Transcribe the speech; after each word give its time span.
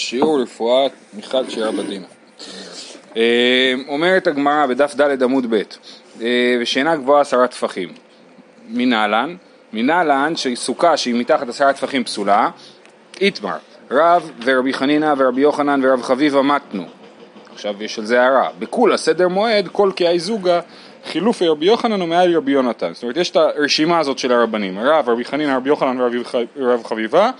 שיעור 0.00 0.42
רפואת 0.42 0.92
מיכל 1.12 1.50
שירה 1.50 1.72
בדינה. 1.72 2.06
אה, 3.16 3.74
אומרת 3.88 4.26
הגמרא 4.26 4.66
בדף 4.66 4.94
ד' 5.00 5.22
עמוד 5.22 5.46
ב', 5.50 5.62
אה, 6.20 6.56
ושינה 6.60 6.96
גבוהה 6.96 7.20
עשרה 7.20 7.46
טפחים. 7.46 7.88
מנהלן, 8.68 9.36
מנהלן 9.72 10.36
שסוכה 10.36 10.96
שהיא 10.96 11.14
מתחת 11.14 11.48
עשרה 11.48 11.72
טפחים 11.72 12.04
פסולה, 12.04 12.50
איתמר, 13.20 13.56
רב 13.90 14.30
ורבי 14.44 14.72
חנינא 14.72 15.14
ורבי 15.18 15.40
יוחנן 15.40 15.80
ורב 15.84 16.02
חביבה 16.02 16.42
מתנו. 16.42 16.84
עכשיו 17.52 17.82
יש 17.82 17.98
על 17.98 18.04
זה 18.04 18.22
הערה, 18.22 18.48
בכולה 18.58 18.96
סדר 18.96 19.28
מועד 19.28 19.68
כל 19.72 19.90
כי 19.96 20.18
זוגה 20.18 20.60
חילופי 21.06 21.48
רבי 21.48 21.66
יוחנן 21.66 22.02
ומעל 22.02 22.36
רבי 22.36 22.52
יונתן. 22.52 22.94
זאת 22.94 23.02
אומרת 23.02 23.16
יש 23.16 23.30
את 23.30 23.36
הרשימה 23.36 23.98
הזאת 23.98 24.18
של 24.18 24.32
הרבנים, 24.32 24.78
רב, 24.78 25.08
רבי 25.08 25.24
חנינא, 25.24 25.56
רבי 25.56 25.68
יוחנן 25.68 26.00
ורבי 26.00 26.84
חביבה 26.84 27.30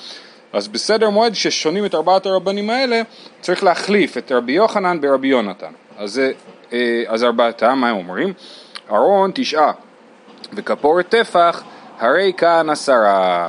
אז 0.53 0.69
בסדר 0.69 1.11
מועד 1.11 1.33
כששונים 1.33 1.85
את 1.85 1.95
ארבעת 1.95 2.27
הרבנים 2.27 2.71
האלה 2.71 3.03
צריך 3.41 3.65
להחליף 3.65 4.19
את 4.19 4.33
רבי 4.33 4.53
יוחנן 4.53 5.01
ברבי 5.01 5.29
יונתן 5.29 5.73
אז, 5.99 6.21
אה, 6.73 7.03
אז 7.09 7.25
ארבעתם, 7.25 7.79
מה 7.79 7.89
הם 7.89 7.97
אומרים? 7.97 8.33
ארון 8.91 9.31
תשעה 9.35 9.73
וכפורת 10.53 11.09
טפח 11.09 11.63
הרי 11.99 12.33
כאן 12.37 12.71
עשרה 12.71 13.49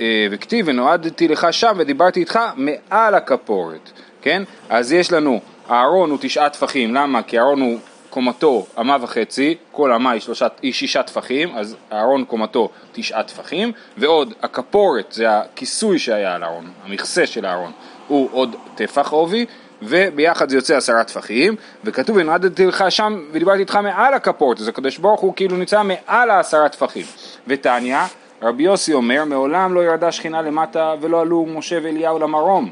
אה, 0.00 0.26
וכתיב 0.30 0.66
ונועדתי 0.68 1.28
לך 1.28 1.46
שם 1.50 1.72
ודיברתי 1.78 2.20
איתך 2.20 2.38
מעל 2.56 3.14
הכפורת 3.14 3.90
כן? 4.22 4.42
אז 4.68 4.92
יש 4.92 5.12
לנו 5.12 5.40
הארון 5.68 6.10
הוא 6.10 6.18
תשעה 6.20 6.50
טפחים, 6.50 6.94
למה? 6.94 7.22
כי 7.22 7.38
הארון 7.38 7.60
הוא 7.60 7.78
קומתו 8.10 8.66
אמה 8.80 8.96
וחצי, 9.00 9.56
כל 9.72 9.92
אמה 9.92 10.10
היא, 10.10 10.20
שלושה, 10.20 10.46
היא 10.62 10.72
שישה 10.72 11.02
טפחים, 11.02 11.56
אז 11.56 11.76
הארון 11.90 12.24
קומתו 12.24 12.68
תשעה 12.92 13.22
טפחים, 13.22 13.72
ועוד 13.96 14.34
הכפורת, 14.42 15.12
זה 15.12 15.38
הכיסוי 15.38 15.98
שהיה 15.98 16.34
על 16.34 16.42
הארון, 16.42 16.70
המכסה 16.84 17.26
של 17.26 17.44
הארון, 17.44 17.72
הוא 18.08 18.28
עוד 18.32 18.56
טפח 18.74 19.10
עובי, 19.10 19.46
וביחד 19.82 20.48
זה 20.48 20.56
יוצא 20.56 20.76
עשרה 20.76 21.04
טפחים, 21.04 21.56
וכתוב 21.84 22.16
ונועדתי 22.16 22.66
לך 22.66 22.84
שם 22.88 23.20
ודיברתי 23.32 23.60
איתך 23.60 23.76
מעל 23.76 24.14
הכפורת, 24.14 24.60
אז 24.60 24.68
הקדוש 24.68 24.98
ברוך 24.98 25.20
הוא 25.20 25.32
כאילו 25.36 25.56
נמצא 25.56 25.82
מעל 25.82 26.30
העשרה 26.30 26.68
טפחים. 26.68 27.04
ותניא, 27.46 27.98
רבי 28.42 28.62
יוסי 28.62 28.94
אומר, 28.94 29.24
מעולם 29.24 29.74
לא 29.74 29.84
ירדה 29.84 30.12
שכינה 30.12 30.42
למטה 30.42 30.94
ולא 31.00 31.20
עלו 31.20 31.46
משה 31.46 31.78
ואליהו 31.82 32.18
למרום, 32.18 32.70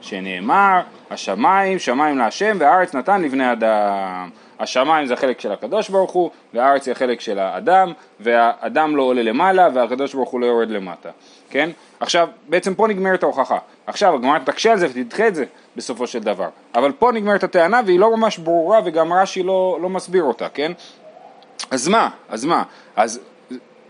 שנאמר, 0.00 0.80
השמיים, 1.10 1.78
שמיים 1.78 2.18
להשם, 2.18 2.56
והארץ 2.60 2.94
נתן 2.94 3.22
לבני 3.22 3.52
אדם. 3.52 4.30
השמיים 4.60 5.06
זה 5.06 5.14
החלק 5.14 5.40
של 5.40 5.52
הקדוש 5.52 5.88
ברוך 5.88 6.12
הוא, 6.12 6.30
והארץ 6.54 6.86
היא 6.86 6.92
החלק 6.92 7.20
של 7.20 7.38
האדם, 7.38 7.92
והאדם 8.20 8.96
לא 8.96 9.02
עולה 9.02 9.22
למעלה, 9.22 9.68
והקדוש 9.74 10.14
ברוך 10.14 10.30
הוא 10.30 10.40
לא 10.40 10.46
יורד 10.46 10.70
למטה, 10.70 11.10
כן? 11.50 11.70
עכשיו, 12.00 12.28
בעצם 12.48 12.74
פה 12.74 12.86
נגמרת 12.88 13.22
ההוכחה. 13.22 13.58
עכשיו, 13.86 14.14
הגמרא 14.14 14.38
תקשה 14.38 14.72
על 14.72 14.78
זה 14.78 14.86
ותדחה 14.86 15.28
את 15.28 15.34
זה 15.34 15.44
בסופו 15.76 16.06
של 16.06 16.18
דבר. 16.18 16.48
אבל 16.74 16.92
פה 16.92 17.12
נגמרת 17.12 17.44
הטענה 17.44 17.80
והיא 17.86 18.00
לא 18.00 18.16
ממש 18.16 18.38
ברורה, 18.38 18.80
וגם 18.84 19.12
רש"י 19.12 19.42
לא, 19.42 19.78
לא 19.82 19.88
מסביר 19.88 20.22
אותה, 20.22 20.48
כן? 20.48 20.72
אז 21.70 21.88
מה? 21.88 22.08
אז 22.28 22.44
מה? 22.44 22.62
אז, 22.96 23.20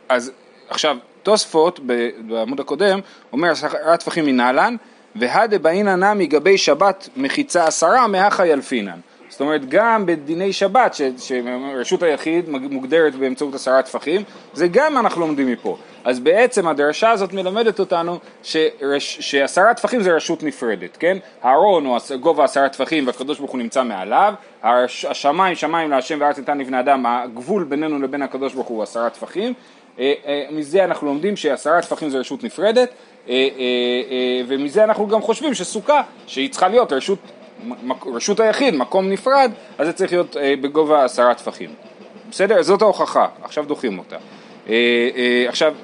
אז 0.09 0.33
עכשיו, 0.69 0.97
תוספות 1.23 1.81
בעמוד 2.29 2.61
הקודם 2.61 3.01
אומר 3.33 3.51
עשרה 3.51 3.97
טפחים 3.97 4.27
מנהלן 4.27 4.77
והדה 5.17 5.59
באינא 5.59 5.97
נמי 5.97 6.27
גבי 6.27 6.59
שבת 6.59 7.09
מחיצה 7.17 7.67
עשרה 7.67 8.07
מהכה 8.07 8.47
ילפינן 8.47 9.01
זאת 9.31 9.41
אומרת 9.41 9.69
גם 9.69 10.07
בדיני 10.07 10.53
שבת 10.53 10.95
ש, 10.95 11.03
שרשות 11.19 12.03
היחיד 12.03 12.49
מוגדרת 12.49 13.15
באמצעות 13.15 13.55
עשרה 13.55 13.83
טפחים 13.83 14.23
זה 14.53 14.69
גם 14.69 14.99
אנחנו 14.99 15.21
לומדים 15.21 15.47
מפה. 15.53 15.77
אז 16.05 16.21
בעצם 16.21 16.69
הדרשה 16.69 17.11
הזאת 17.11 17.33
מלמדת 17.33 17.81
אותנו 17.81 18.19
שרש, 18.43 19.21
שעשרה 19.21 19.75
טפחים 19.75 20.03
זה 20.03 20.13
רשות 20.13 20.43
נפרדת 20.43 20.97
כן? 20.97 21.19
הארון 21.43 21.87
הוא 21.87 21.99
גובה 22.21 22.45
עשרה 22.45 22.69
טפחים 22.69 23.07
והקדוש 23.07 23.39
ברוך 23.39 23.51
הוא 23.51 23.59
נמצא 23.59 23.83
מעליו 23.83 24.35
השמיים 24.63 25.55
שמיים 25.55 25.91
להשם 25.91 26.19
וארץ 26.21 26.39
ניתן 26.39 26.59
לבני 26.59 26.81
אדם 26.81 27.07
הגבול 27.07 27.65
בינינו 27.65 27.99
לבין 27.99 28.23
הקדוש 28.23 28.55
ברוך 28.55 28.69
הוא 28.69 28.83
עשרה 28.83 29.11
טפחים. 29.11 29.55
אה, 29.99 30.13
אה, 30.27 30.45
מזה 30.51 30.85
אנחנו 30.85 31.07
לומדים 31.07 31.37
שעשרה 31.37 31.83
טפחים 31.83 32.11
זה 32.11 32.19
רשות 32.19 32.45
נפרדת 32.45 32.91
אה, 33.29 33.35
ומזה 34.47 34.85
אנחנו 34.85 35.09
גם 35.09 35.23
חושבים 35.23 35.55
שסוכה 35.55 36.03
שהיא 36.27 36.51
צריכה 36.51 36.69
להיות 36.69 36.93
רשות 36.93 37.19
רשות 38.15 38.41
היחיד, 38.41 38.75
מקום 38.75 39.09
נפרד, 39.11 39.51
אז 39.79 39.87
זה 39.87 39.93
צריך 39.93 40.13
להיות 40.13 40.37
אה, 40.37 40.55
בגובה 40.61 41.05
עשרה 41.05 41.35
טפחים. 41.35 41.71
בסדר? 42.31 42.63
זאת 42.63 42.83
ההוכחה, 42.83 43.27
עכשיו 43.43 43.65
דוחים 43.65 43.99
אותה. 43.99 44.17
אה, 44.69 44.75
אה, 45.17 45.45
עכשיו, 45.49 45.75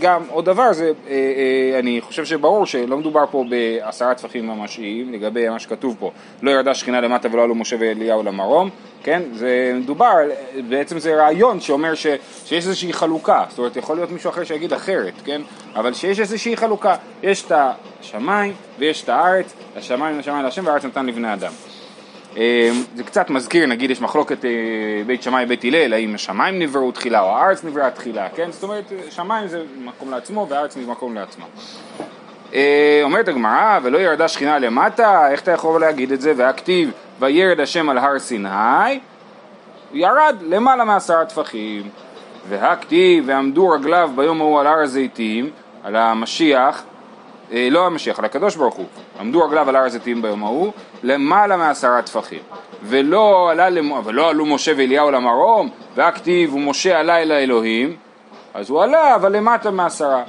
גם 0.00 0.22
עוד 0.30 0.44
דבר, 0.44 0.72
זה, 0.72 0.92
אה, 1.08 1.12
אה, 1.12 1.78
אני 1.78 2.00
חושב 2.00 2.24
שברור 2.24 2.66
שלא 2.66 2.96
מדובר 2.96 3.24
פה 3.30 3.44
בעשרה 3.48 4.14
טפחים 4.14 4.46
ממשיים, 4.46 5.12
לגבי 5.12 5.48
מה 5.48 5.58
שכתוב 5.58 5.96
פה, 5.98 6.10
לא 6.42 6.50
ירדה 6.50 6.74
שכינה 6.74 7.00
למטה 7.00 7.28
ולא 7.32 7.42
עלו 7.42 7.54
משה 7.54 7.76
ואליהו 7.78 8.22
למרום, 8.22 8.70
כן? 9.02 9.22
זה 9.32 9.72
מדובר, 9.74 10.14
בעצם 10.68 10.98
זה 10.98 11.14
רעיון 11.14 11.60
שאומר 11.60 11.94
ש, 11.94 12.06
שיש 12.44 12.66
איזושהי 12.66 12.92
חלוקה, 12.92 13.44
זאת 13.48 13.58
אומרת 13.58 13.76
יכול 13.76 13.96
להיות 13.96 14.10
מישהו 14.10 14.30
אחר 14.30 14.44
שיגיד 14.44 14.72
אחרת, 14.72 15.14
כן? 15.24 15.42
אבל 15.74 15.92
שיש 15.92 16.20
איזושהי 16.20 16.56
חלוקה, 16.56 16.96
יש 17.22 17.44
את 17.46 17.52
השמיים 18.00 18.52
ויש 18.78 19.04
את 19.04 19.08
הארץ, 19.08 19.54
השמיים 19.76 20.18
לשמיים 20.18 20.44
להשם 20.44 20.66
והארץ 20.66 20.84
נתן 20.84 21.06
לבני 21.06 21.32
אדם. 21.32 21.52
אמ, 22.36 22.40
זה 22.94 23.04
קצת 23.04 23.30
מזכיר, 23.30 23.66
נגיד 23.66 23.90
יש 23.90 24.00
מחלוקת 24.00 24.44
אה, 24.44 24.50
בית 25.06 25.22
שמאי 25.22 25.46
בית 25.46 25.64
הלל, 25.64 25.92
האם 25.92 26.14
השמיים 26.14 26.58
נבראו 26.58 26.92
תחילה 26.92 27.20
או 27.20 27.26
הארץ 27.26 27.64
נבראה 27.64 27.90
תחילה, 27.90 28.28
כן? 28.28 28.50
זאת 28.50 28.62
אומרת, 28.62 28.92
שמיים 29.10 29.48
זה 29.48 29.62
מקום 29.84 30.10
לעצמו 30.10 30.46
והארץ 30.48 30.74
זה 30.74 30.80
מקום 30.80 31.14
לעצמו. 31.14 31.44
אה, 32.54 33.00
אומרת 33.02 33.28
הגמרא, 33.28 33.78
ולא 33.82 33.98
ירדה 33.98 34.28
שכינה 34.28 34.58
למטה, 34.58 35.30
איך 35.30 35.42
אתה 35.42 35.50
יכול 35.50 35.80
להגיד 35.80 36.12
את 36.12 36.20
זה? 36.20 36.32
והכתיב, 36.36 36.90
וירד 37.20 37.60
השם 37.60 37.88
על 37.88 37.98
הר 37.98 38.18
סיני, 38.18 39.00
ירד 39.92 40.36
למעלה 40.42 40.84
מעשרה 40.84 41.24
טפחים. 41.24 41.82
והכתיב, 42.48 43.24
ועמדו 43.26 43.68
רגליו 43.68 44.10
ביום 44.16 44.40
ההוא 44.40 44.60
על 44.60 44.66
הר 44.66 44.78
הזיתים, 44.78 45.50
על 45.84 45.96
המשיח, 45.96 46.82
לא 47.52 47.86
המשיח, 47.86 48.18
על 48.18 48.24
הקדוש 48.24 48.56
ברוך 48.56 48.74
הוא, 48.74 48.86
עמדו 49.20 49.44
רגליו 49.44 49.68
על 49.68 49.76
הר 49.76 49.82
הזיתים 49.82 50.22
ביום 50.22 50.44
ההוא, 50.44 50.72
למעלה 51.02 51.56
מעשרה 51.56 52.02
טפחים. 52.02 52.40
ולא, 52.82 53.50
עלה. 53.50 53.68
ולא 54.04 54.30
עלו 54.30 54.46
משה 54.46 54.72
ואליהו 54.76 55.10
למרום, 55.10 55.70
והכתיב 55.94 56.54
ומשה 56.54 57.00
עלה 57.00 57.22
אל 57.22 57.32
האלוהים, 57.32 57.96
אז 58.54 58.70
הוא 58.70 58.82
עלה, 58.82 59.14
אבל 59.14 59.36
למטה 59.36 59.70
מעשרה. 59.70 60.22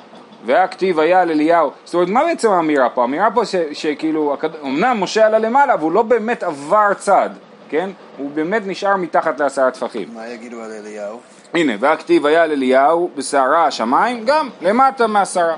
והכתיב 0.45 0.99
היה 0.99 1.21
על 1.21 1.31
אליהו, 1.31 1.71
זאת 1.85 1.93
אומרת 1.93 2.09
מה 2.09 2.23
בעצם 2.23 2.51
האמירה 2.51 2.89
פה? 2.89 3.01
האמירה 3.01 3.31
פה 3.31 3.45
ש, 3.45 3.55
שכאילו, 3.71 4.37
אמנם 4.63 4.97
משה 5.03 5.25
עלה 5.25 5.39
למעלה, 5.39 5.73
אבל 5.73 5.83
הוא 5.83 5.91
לא 5.91 6.01
באמת 6.01 6.43
עבר 6.43 6.93
צד, 6.93 7.29
כן? 7.69 7.89
הוא 8.17 8.31
באמת 8.33 8.61
נשאר 8.65 8.95
מתחת 8.95 9.39
לעשרה 9.39 9.71
טפחים. 9.71 10.07
מה 10.13 10.27
יגידו 10.27 10.61
על 10.61 10.71
אליהו? 10.71 11.19
הנה, 11.53 11.73
והכתיב 11.79 12.25
היה 12.25 12.43
על 12.43 12.51
אליהו 12.51 13.09
בסערה 13.15 13.65
השמיים, 13.65 14.25
גם 14.25 14.49
למטה 14.61 15.07
מעשרה. 15.07 15.55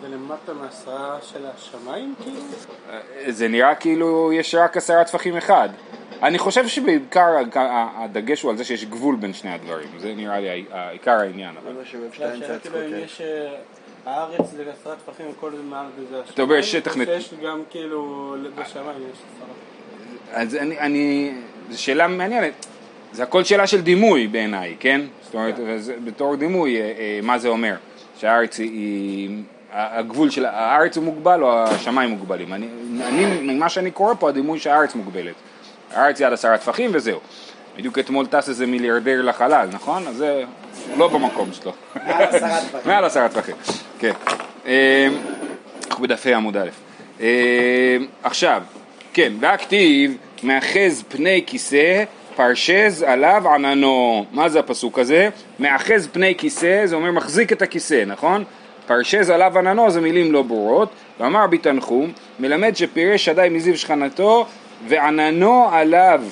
ולמטה 0.00 0.54
מעשרה 0.54 1.18
של 1.22 1.46
השמיים 1.46 2.14
כאילו? 2.22 2.40
זה 3.28 3.48
נראה 3.48 3.74
כאילו 3.74 4.32
יש 4.32 4.54
רק 4.54 4.76
עשרה 4.76 5.04
טפחים 5.04 5.36
אחד. 5.36 5.68
אני 6.22 6.38
חושב 6.38 6.68
שבעיקר 6.68 7.28
הדגש 7.96 8.42
הוא 8.42 8.50
על 8.50 8.56
זה 8.56 8.64
שיש 8.64 8.84
גבול 8.84 9.16
בין 9.16 9.32
שני 9.32 9.50
הדברים, 9.50 9.88
זה 9.98 10.14
נראה 10.14 10.40
לי 10.40 10.64
עיקר 10.90 11.20
העניין. 11.20 11.54
כאילו 12.62 12.78
אם 12.86 13.04
יש 13.04 13.20
אה, 13.20 13.54
הארץ 14.06 14.50
זה 14.50 14.64
עשרה 14.80 14.94
טפחים 14.96 15.26
וכל 15.30 15.50
זה 15.50 15.62
מעל 15.62 15.86
זה 16.10 16.20
אתה 16.34 16.42
אומר 16.42 16.62
שטח 16.62 16.96
נט... 16.96 17.08
יש 17.08 17.34
גם 17.44 17.62
כאילו 17.70 18.34
בשמיים 18.54 18.98
יש 19.12 19.18
עשרה. 19.36 20.40
אז 20.40 20.54
אני, 20.54 21.34
זו 21.70 21.82
שאלה 21.82 22.08
מעניינת. 22.08 22.66
זה 23.12 23.22
הכל 23.22 23.44
שאלה 23.44 23.66
של 23.66 23.80
דימוי 23.80 24.26
בעיניי, 24.26 24.76
כן? 24.80 25.00
זאת 25.22 25.34
אומרת, 25.34 25.56
כן. 25.56 26.04
בתור 26.04 26.36
דימוי, 26.36 26.80
אה, 26.80 26.92
אה, 26.98 27.20
מה 27.22 27.38
זה 27.38 27.48
אומר? 27.48 27.74
שהארץ 28.18 28.58
היא 28.58 29.42
הגבול 29.76 30.30
של 30.30 30.46
הארץ 30.46 30.96
הוא 30.96 31.04
מוגבל 31.04 31.42
או 31.42 31.62
השמיים 31.62 32.10
מוגבלים. 32.10 32.52
אני, 32.52 32.68
אני, 33.02 33.24
ממה 33.42 33.68
שאני 33.68 33.90
קורא 33.90 34.14
פה, 34.18 34.28
הדימוי 34.28 34.58
שהארץ 34.58 34.94
מוגבלת. 34.94 35.34
הארץ 35.94 36.18
היא 36.18 36.26
עד 36.26 36.32
עשרה 36.32 36.58
טפחים 36.58 36.90
וזהו. 36.94 37.20
בדיוק 37.76 37.98
אתמול 37.98 38.26
טס 38.26 38.48
איזה 38.48 38.66
מיליארדר 38.66 39.22
לחלל, 39.22 39.68
נכון? 39.72 40.06
אז 40.08 40.16
זה 40.16 40.44
לא 40.96 41.08
במקום 41.08 41.52
שלו. 41.52 41.72
מעל 42.06 42.22
עשרה 42.22 42.60
טפחים. 42.60 42.80
מעל 42.84 43.04
עשרה 43.04 43.28
טפחים, 43.28 43.54
כן. 43.98 44.12
אמ, 44.66 44.72
אנחנו 45.86 46.02
בדפי 46.02 46.34
עמוד 46.34 46.56
א'. 46.56 46.68
אמ, 47.20 47.26
עכשיו, 48.22 48.62
כן, 49.12 49.32
והכתיב 49.40 50.16
מאחז 50.42 51.04
פני 51.08 51.44
כיסא 51.46 52.04
פרשז 52.36 53.02
עליו 53.02 53.42
עננו. 53.54 54.24
מה 54.32 54.48
זה 54.48 54.58
הפסוק 54.60 54.98
הזה? 54.98 55.28
מאחז 55.58 56.08
פני 56.12 56.34
כיסא, 56.38 56.86
זה 56.86 56.96
אומר 56.96 57.10
מחזיק 57.10 57.52
את 57.52 57.62
הכיסא, 57.62 58.04
נכון? 58.06 58.44
פרשז 58.86 59.30
עליו 59.30 59.58
עננו 59.58 59.90
זה 59.90 60.00
מילים 60.00 60.32
לא 60.32 60.42
ברורות, 60.42 60.88
ואמר 61.20 61.46
בי 61.46 61.58
תנחום, 61.58 62.12
מלמד 62.40 62.76
שפירש 62.76 63.24
שדי 63.24 63.48
מזיו 63.50 63.78
שכנתו 63.78 64.46
ועננו 64.88 65.68
עליו. 65.72 66.22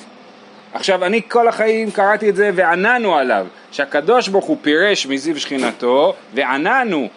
עכשיו 0.73 1.05
אני 1.05 1.21
כל 1.27 1.47
החיים 1.47 1.91
קראתי 1.91 2.29
את 2.29 2.35
זה 2.35 2.51
ועננו 2.55 3.15
עליו, 3.15 3.47
שהקדוש 3.71 4.27
ברוך 4.27 4.45
הוא 4.45 4.57
פירש 4.61 5.07
מזיו 5.07 5.39
שכינתו 5.39 6.13
ועננו, 6.33 7.07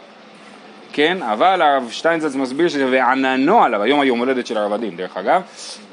כן, 0.93 1.23
אבל 1.23 1.62
הרב 1.62 1.88
שטיינזלץ 1.90 2.35
מסביר 2.35 2.69
שזה 2.69 2.87
ועננו 2.90 3.64
עליו, 3.64 3.82
היום 3.82 4.00
היום 4.00 4.19
הולדת 4.19 4.46
של 4.46 4.58
הרב 4.58 4.73
הדין 4.73 4.96
דרך 4.96 5.17
אגב, 5.17 5.43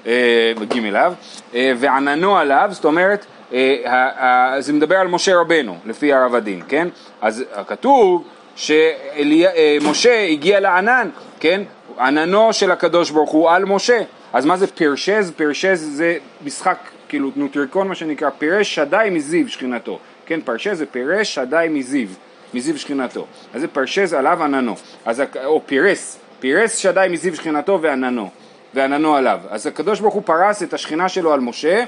אה, 0.08 0.54
בג' 0.60 0.96
אב, 0.96 1.16
אה, 1.56 1.72
ועננו 1.78 2.38
עליו, 2.38 2.68
זאת 2.72 2.86
אומרת, 2.86 3.26
אה, 3.54 4.56
זה 4.60 4.74
מדבר 4.74 4.96
על 4.96 5.08
משה 5.08 5.36
רבנו, 5.36 5.78
לפי 5.86 6.14
הרב 6.14 6.36
הדין, 6.36 6.62
כן? 6.68 6.88
אז 7.22 7.44
כתוב 7.68 8.24
שמשה 8.56 10.26
הגיע 10.30 10.60
לענן, 10.60 11.10
כן? 11.40 11.62
עננו 12.00 12.54
של 12.54 12.72
הקדוש 12.72 13.12
ברוך 13.12 13.32
הוא 13.32 13.50
על 13.50 13.66
משה, 13.66 14.02
אז 14.34 14.46
מה 14.46 14.58
זה 14.58 14.68
פרשז? 14.68 15.32
פרשז 15.36 15.90
זה 15.94 16.18
משחק, 16.46 16.78
כאילו 17.10 17.32
נוטריקון 17.36 17.88
מה 17.88 17.96
שנקרא, 17.96 18.30
פירש 18.38 18.76
שדי 18.76 19.08
מזיו 19.12 19.50
שכינתו, 19.50 20.00
כן? 20.26 20.42
פרשז 20.42 20.78
זה 20.78 20.86
פירש 20.86 21.36
שדי 21.36 21.68
מזיו, 21.70 22.08
מזיו 22.54 22.78
שכינתו, 22.78 23.26
אז 23.54 23.62
זה 23.62 23.68
פרשז 23.68 24.14
עליו 24.14 24.44
עננו, 24.44 24.76
אז, 25.06 25.24
או 25.46 25.62
פירס, 25.66 26.20
פירס 26.40 26.78
שדי 26.78 27.08
מזיו 27.10 27.36
שכינתו 27.36 27.80
ועננו, 27.82 28.30
ועננו 28.74 29.16
עליו, 29.16 29.40
אז 29.50 29.68
הקדוש 29.68 30.00
ברוך 30.00 30.14
הוא 30.14 30.24
פרס 30.26 30.64
את 30.64 30.74
השכינה 30.74 31.10
שלו 31.10 31.34
על 31.34 31.40
משה, 31.40 31.84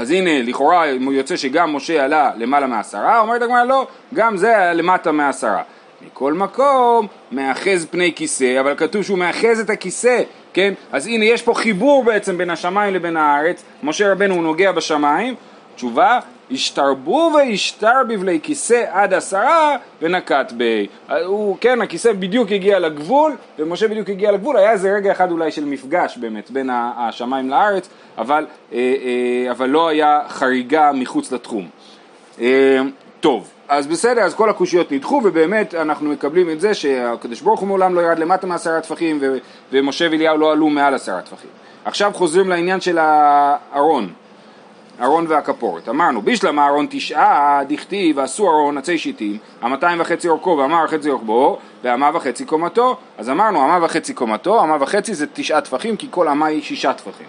אז 0.00 0.10
הנה, 0.10 0.42
לכאורה 0.42 0.86
יוצא 0.86 1.36
שגם 1.36 1.76
משה 1.76 2.04
עלה 2.04 2.30
למעלה 2.36 2.66
מעשרה, 2.66 3.20
אומרת 3.20 3.42
הגמרא 3.42 3.64
לא, 3.64 3.86
גם 4.14 4.36
זה 4.36 4.58
היה 4.58 4.72
למטה 4.72 5.12
מעשרה. 5.12 5.62
מכל 6.06 6.32
מקום, 6.32 7.06
מאחז 7.32 7.86
פני 7.90 8.12
כיסא, 8.16 8.60
אבל 8.60 8.74
כתוב 8.76 9.02
שהוא 9.02 9.18
מאחז 9.18 9.60
את 9.60 9.70
הכיסא, 9.70 10.22
כן? 10.52 10.74
אז 10.92 11.06
הנה, 11.06 11.24
יש 11.24 11.42
פה 11.42 11.54
חיבור 11.54 12.04
בעצם 12.04 12.38
בין 12.38 12.50
השמיים 12.50 12.94
לבין 12.94 13.16
הארץ, 13.16 13.64
משה 13.82 14.12
רבנו 14.12 14.34
הוא 14.34 14.42
נוגע 14.42 14.72
בשמיים, 14.72 15.34
תשובה, 15.74 16.18
השתרבו 16.50 17.32
והשתר 17.36 18.02
בבלי 18.08 18.40
כיסא 18.42 18.84
עד 18.90 19.14
עשרה 19.14 19.76
ונקט 20.02 20.52
בי. 20.52 20.86
הוא, 21.24 21.56
כן, 21.60 21.80
הכיסא 21.80 22.12
בדיוק 22.12 22.52
הגיע 22.52 22.78
לגבול, 22.78 23.36
ומשה 23.58 23.88
בדיוק 23.88 24.08
הגיע 24.08 24.32
לגבול, 24.32 24.56
היה 24.56 24.72
איזה 24.72 24.92
רגע 24.92 25.12
אחד 25.12 25.30
אולי 25.30 25.50
של 25.50 25.64
מפגש 25.64 26.18
באמת 26.18 26.50
בין 26.50 26.70
השמיים 26.72 27.50
לארץ, 27.50 27.88
אבל, 28.18 28.46
אה, 28.72 28.78
אה, 28.78 29.50
אבל 29.50 29.68
לא 29.68 29.88
היה 29.88 30.20
חריגה 30.28 30.92
מחוץ 30.94 31.32
לתחום. 31.32 31.68
אה, 32.40 32.80
טוב, 33.20 33.48
אז 33.68 33.86
בסדר, 33.86 34.22
אז 34.22 34.34
כל 34.34 34.50
הקושיות 34.50 34.92
נדחו, 34.92 35.20
ובאמת 35.24 35.74
אנחנו 35.74 36.10
מקבלים 36.10 36.50
את 36.50 36.60
זה 36.60 36.74
שהקדוש 36.74 37.40
ברוך 37.40 37.60
הוא 37.60 37.68
מעולם 37.68 37.94
לא 37.94 38.00
ירד 38.00 38.18
למטה 38.18 38.46
מעשרה 38.46 38.80
טפחים, 38.80 39.20
ומשה 39.72 40.08
ואליהו 40.10 40.38
לא 40.38 40.52
עלו 40.52 40.68
מעל 40.68 40.94
עשרה 40.94 41.22
טפחים. 41.22 41.50
עכשיו 41.84 42.10
חוזרים 42.14 42.48
לעניין 42.48 42.80
של 42.80 42.98
הארון. 43.00 44.12
ארון 45.02 45.26
והכפורת. 45.28 45.88
אמרנו, 45.88 46.22
בישלם 46.22 46.58
אהרון 46.58 46.86
תשעה, 46.90 47.60
דכתיב, 47.68 48.18
ועשו 48.18 48.50
ארון 48.50 48.78
עצי 48.78 48.98
שיטים, 48.98 49.38
המאתיים 49.62 50.00
וחצי 50.00 50.28
אורכו 50.28 50.56
והמה 50.58 50.84
וחצי 50.84 51.10
רוחבו, 51.10 51.58
והמה 51.82 52.10
וחצי 52.14 52.44
קומתו. 52.44 52.96
אז 53.18 53.30
אמרנו, 53.30 53.62
המה 53.62 53.84
וחצי 53.84 54.14
קומתו, 54.14 54.60
המה 54.60 54.76
וחצי 54.80 55.14
זה 55.14 55.26
תשעה 55.32 55.60
טפחים, 55.60 55.96
כי 55.96 56.06
כל 56.10 56.28
המה 56.28 56.46
היא 56.46 56.62
שישה 56.62 56.92
טפחים. 56.92 57.26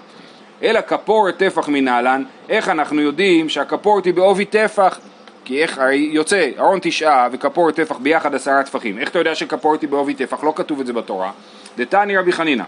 אלא 0.64 0.82
כפורת 0.82 1.38
טפח 1.38 1.70
מנהלן, 1.70 2.24
איך 2.50 2.70
אנחנו 2.70 3.02
יודעים 3.02 3.50
שהכפורת 3.50 4.06
היא 4.06 4.14
בעובי 4.14 4.46
טפח? 4.46 5.00
כי 5.46 5.62
איך, 5.62 5.78
הרי 5.78 6.10
יוצא 6.14 6.50
ארון 6.60 6.80
תשעה 6.82 7.28
וכפורת 7.32 7.76
טפח 7.76 7.98
ביחד 7.98 8.36
עשרה 8.36 8.64
טפחים. 8.64 9.00
איך 9.00 9.10
אתה 9.10 9.20
יודע 9.20 9.36
שכפורת 9.36 9.82
היא 9.82 9.90
בעובי 9.90 10.14
טפח? 10.14 10.44
לא 10.44 10.54
כתוב 10.56 10.80
את 10.80 10.86
זה 10.86 10.94
בתורה. 10.94 11.32
דתני 11.78 12.18
רבי 12.18 12.32
חנינא. 12.32 12.64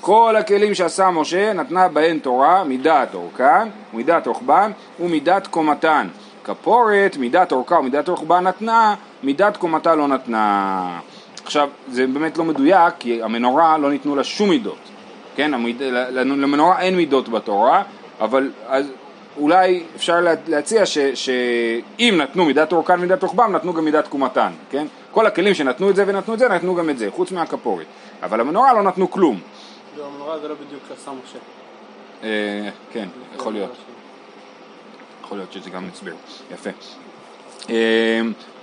כל 0.00 0.36
הכלים 0.36 0.74
שעשה 0.74 1.10
משה 1.10 1.52
נתנה 1.52 1.88
בהן 1.88 2.18
תורה 2.18 2.64
מידת 2.64 3.14
אורכן, 3.14 3.68
מידת 3.92 4.26
רוחבן 4.26 4.70
ומידת 5.00 5.46
קומתן. 5.46 6.08
כפורת, 6.44 7.16
מידת 7.16 7.52
אורכה 7.52 7.74
ומידת 7.74 8.08
רוחבן 8.08 8.44
נתנה, 8.46 8.94
מידת 9.22 9.56
קומתה 9.56 9.94
לא 9.94 10.08
נתנה. 10.08 10.98
עכשיו, 11.44 11.68
זה 11.88 12.06
באמת 12.06 12.38
לא 12.38 12.44
מדויק, 12.44 12.94
כי 12.98 13.22
המנורה 13.22 13.78
לא 13.78 13.90
ניתנו 13.90 14.16
לה 14.16 14.24
שום 14.24 14.48
מידות. 14.48 14.78
כן, 15.36 15.54
המיד, 15.54 15.82
למנורה 16.12 16.80
אין 16.80 16.96
מידות 16.96 17.28
בתורה, 17.28 17.82
אבל 18.20 18.50
אז 18.68 18.86
אולי 19.36 19.82
אפשר 19.96 20.20
לה- 20.20 20.34
להציע 20.46 20.86
ש, 20.86 20.98
שאם 20.98 22.14
נתנו 22.22 22.44
מידת 22.44 22.72
אורכן 22.72 22.94
ומידת 22.98 23.22
רוחבם, 23.22 23.52
נתנו 23.52 23.72
גם 23.72 23.84
מידת 23.84 24.08
קומתן, 24.08 24.50
כן? 24.70 24.86
כל 25.12 25.26
הכלים 25.26 25.54
שנתנו 25.54 25.90
את 25.90 25.96
זה 25.96 26.04
ונתנו 26.06 26.34
את 26.34 26.38
זה, 26.38 26.48
נתנו 26.48 26.74
גם 26.74 26.90
את 26.90 26.98
זה, 26.98 27.08
חוץ 27.10 27.32
מהכפורת. 27.32 27.86
אבל 28.22 28.40
המנורה 28.40 28.72
לא 28.72 28.82
נתנו 28.82 29.10
כלום. 29.10 29.40
המנורה 30.04 30.38
זה 30.38 30.48
לא 30.48 30.54
בדיוק 30.54 30.82
עשה 30.92 31.10
משה. 31.10 31.38
אה, 32.22 32.68
כן, 32.92 33.08
יכול 33.36 33.52
להיות. 33.52 33.76
יכול 35.24 35.38
להיות 35.38 35.52
שזה 35.52 35.70
גם 35.70 35.88
הסבר, 35.92 36.12
יפה. 36.52 36.70
אה, 37.70 38.20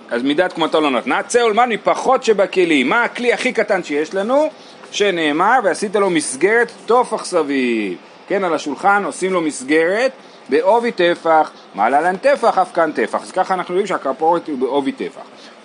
אז 0.09 0.23
מידת 0.23 0.53
קומתו 0.53 0.81
לא 0.81 0.89
נתנה, 0.89 1.23
צא 1.23 1.39
ולמן 1.39 1.69
מפחות 1.69 2.23
שבכלים, 2.23 2.89
מה 2.89 3.03
הכלי 3.03 3.33
הכי 3.33 3.53
קטן 3.53 3.83
שיש 3.83 4.13
לנו? 4.13 4.49
שנאמר, 4.91 5.59
ועשית 5.63 5.95
לו 5.95 6.09
מסגרת 6.09 6.71
תופח 6.85 7.25
סביב. 7.25 7.97
כן, 8.27 8.43
על 8.43 8.53
השולחן 8.53 9.03
עושים 9.05 9.33
לו 9.33 9.41
מסגרת 9.41 10.11
בעובי 10.49 10.91
טפח, 10.91 11.51
מעלה 11.75 12.01
להם 12.01 12.17
טפח, 12.17 12.57
אף 12.57 12.73
כאן 12.73 12.91
טפח. 12.91 13.21
אז 13.21 13.31
ככה 13.31 13.53
אנחנו 13.53 13.73
יודעים 13.73 13.87
שהכפורת 13.87 14.47
היא 14.47 14.55
בעובי 14.57 14.91
טפח. 14.91 15.21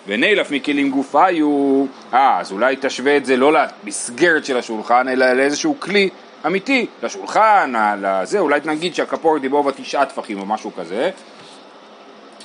ונילף 0.06 0.50
מכלים 0.50 0.90
גופיו, 0.90 1.84
אה, 2.14 2.40
אז 2.40 2.52
אולי 2.52 2.76
תשווה 2.80 3.16
את 3.16 3.26
זה 3.26 3.36
לא 3.36 3.52
למסגרת 3.52 4.44
של 4.44 4.56
השולחן, 4.56 5.08
אלא 5.08 5.32
לאיזשהו 5.32 5.76
כלי 5.80 6.08
אמיתי, 6.46 6.86
לשולחן, 7.02 7.72
לזה, 8.02 8.38
אולי 8.38 8.60
נגיד 8.64 8.94
שהכפורת 8.94 9.42
היא 9.42 9.50
בעובה 9.50 9.72
תשעה 9.72 10.06
טפחים 10.06 10.40
או 10.40 10.46
משהו 10.46 10.70
כזה. 10.76 11.10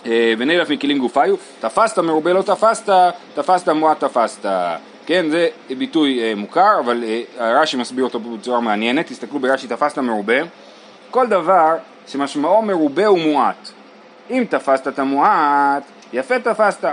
אה, 0.06 0.34
ונילף 0.38 0.70
מכלים 0.70 0.98
גופיו, 0.98 1.36
תפסת 1.60 2.00
מרובה 2.00 2.34
לא 2.34 2.42
תפסת, 2.42 2.90
תפסת 3.34 3.70
מועט 3.70 4.04
תפסת. 4.04 4.46
כן, 5.06 5.30
זה 5.30 5.48
ביטוי 5.78 6.24
אה, 6.24 6.36
מוכר, 6.36 6.80
אבל 6.80 7.04
אה, 7.04 7.62
רש"י 7.62 7.78
מסביר 7.78 8.04
אותו 8.04 8.20
בצורה 8.20 8.60
מעניינת, 8.60 9.08
תסתכלו 9.08 9.40
ברש"י, 9.40 9.68
תפסת 9.68 9.98
מרובה. 9.98 10.38
כל 11.12 11.28
דבר 11.28 11.76
שמשמעו 12.08 12.62
מרובה 12.62 13.12
ומועט. 13.12 13.70
אם 14.30 14.44
תפסת 14.50 14.88
את 14.88 15.00
המועט, 15.00 15.84
יפה 16.14 16.40
תפסת. 16.40 16.86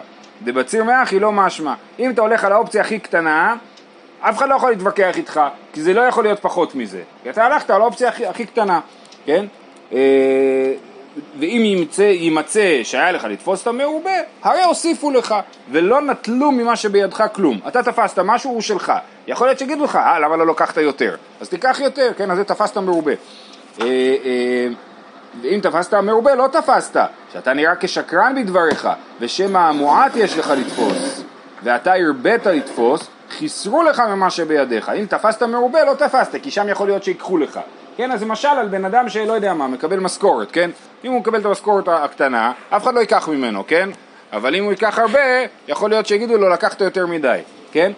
דבציר 0.44 0.84
מאחי 0.84 1.20
לא 1.20 1.32
משמע. 1.32 1.74
אם 1.98 2.10
אתה 2.10 2.22
הולך 2.22 2.44
על 2.44 2.52
האופציה 2.52 2.80
הכי 2.80 2.98
קטנה, 2.98 3.56
אף 4.20 4.38
אחד 4.38 4.48
לא 4.48 4.54
יכול 4.54 4.70
להתווכח 4.70 5.16
איתך, 5.16 5.40
כי 5.72 5.82
זה 5.82 5.92
לא 5.92 6.00
יכול 6.00 6.24
להיות 6.24 6.38
פחות 6.38 6.74
מזה. 6.74 7.02
כי 7.22 7.30
אתה 7.30 7.44
הלכת 7.44 7.70
על 7.70 7.82
האופציה 7.82 8.08
הכי, 8.08 8.26
הכי 8.26 8.46
קטנה, 8.46 8.80
כן? 9.26 9.46
אה, 9.92 10.72
ואם 11.38 11.62
יימצא, 11.64 12.02
יימצא 12.02 12.80
שהיה 12.82 13.12
לך 13.12 13.24
לתפוס 13.24 13.62
את 13.62 13.66
המרובה, 13.66 14.10
הרי 14.42 14.62
הוסיפו 14.62 15.10
לך, 15.10 15.34
ולא 15.70 16.00
נטלו 16.00 16.52
ממה 16.52 16.76
שבידך 16.76 17.24
כלום. 17.32 17.60
אתה 17.68 17.82
תפסת 17.82 18.18
משהו, 18.18 18.50
הוא 18.50 18.60
שלך. 18.60 18.92
יכול 19.26 19.46
להיות 19.46 19.58
שיגידו 19.58 19.84
לך, 19.84 19.96
אה, 19.96 20.18
למה 20.18 20.36
לא 20.36 20.46
לקחת 20.46 20.76
יותר? 20.76 21.16
אז 21.40 21.48
תיקח 21.48 21.80
יותר, 21.80 22.12
כן? 22.16 22.30
אז 22.30 22.36
זה 22.36 22.44
תפסת 22.44 22.76
מרובה. 22.78 23.12
ואם 25.42 25.60
תפסת 25.62 25.94
מרובה, 25.94 26.34
לא 26.34 26.48
תפסת, 26.52 27.00
שאתה 27.32 27.52
נראה 27.52 27.76
כשקרן 27.80 28.34
בדבריך, 28.36 28.88
ושמא 29.20 29.58
המועט 29.58 30.16
יש 30.16 30.38
לך 30.38 30.50
לתפוס, 30.50 31.22
ואתה 31.62 31.92
הרבית 31.94 32.46
לתפוס, 32.46 33.08
חיסרו 33.38 33.82
לך 33.82 34.00
ממה 34.00 34.30
שבידיך. 34.30 34.88
אם 34.88 35.06
תפסת 35.06 35.42
מרובה, 35.42 35.84
לא 35.84 35.94
תפסת, 35.94 36.42
כי 36.42 36.50
שם 36.50 36.68
יכול 36.68 36.86
להיות 36.86 37.04
שיקחו 37.04 37.38
לך. 37.38 37.60
כן, 37.96 38.12
אז 38.12 38.20
זה 38.20 38.26
משל 38.26 38.48
על 38.48 38.68
בן 38.68 38.84
אדם 38.84 39.08
שלא 39.08 39.32
יודע 39.32 39.54
מה, 39.54 39.68
מקבל 39.68 39.98
משכורת, 39.98 40.50
כן? 40.52 40.70
אם 41.04 41.12
הוא 41.12 41.20
מקבל 41.20 41.40
את 41.40 41.44
המשכורת 41.44 41.88
הקטנה, 41.88 42.52
אף 42.70 42.82
אחד 42.82 42.94
לא 42.94 43.00
ייקח 43.00 43.28
ממנו, 43.28 43.64
כן? 43.66 43.90
אבל 44.32 44.54
אם 44.54 44.64
הוא 44.64 44.72
ייקח 44.72 44.98
הרבה, 44.98 45.20
יכול 45.68 45.90
להיות 45.90 46.06
שיגידו 46.06 46.38
לו 46.38 46.48
לקחת 46.48 46.80
יותר 46.80 47.06
מדי, 47.06 47.38
כן? 47.72 47.92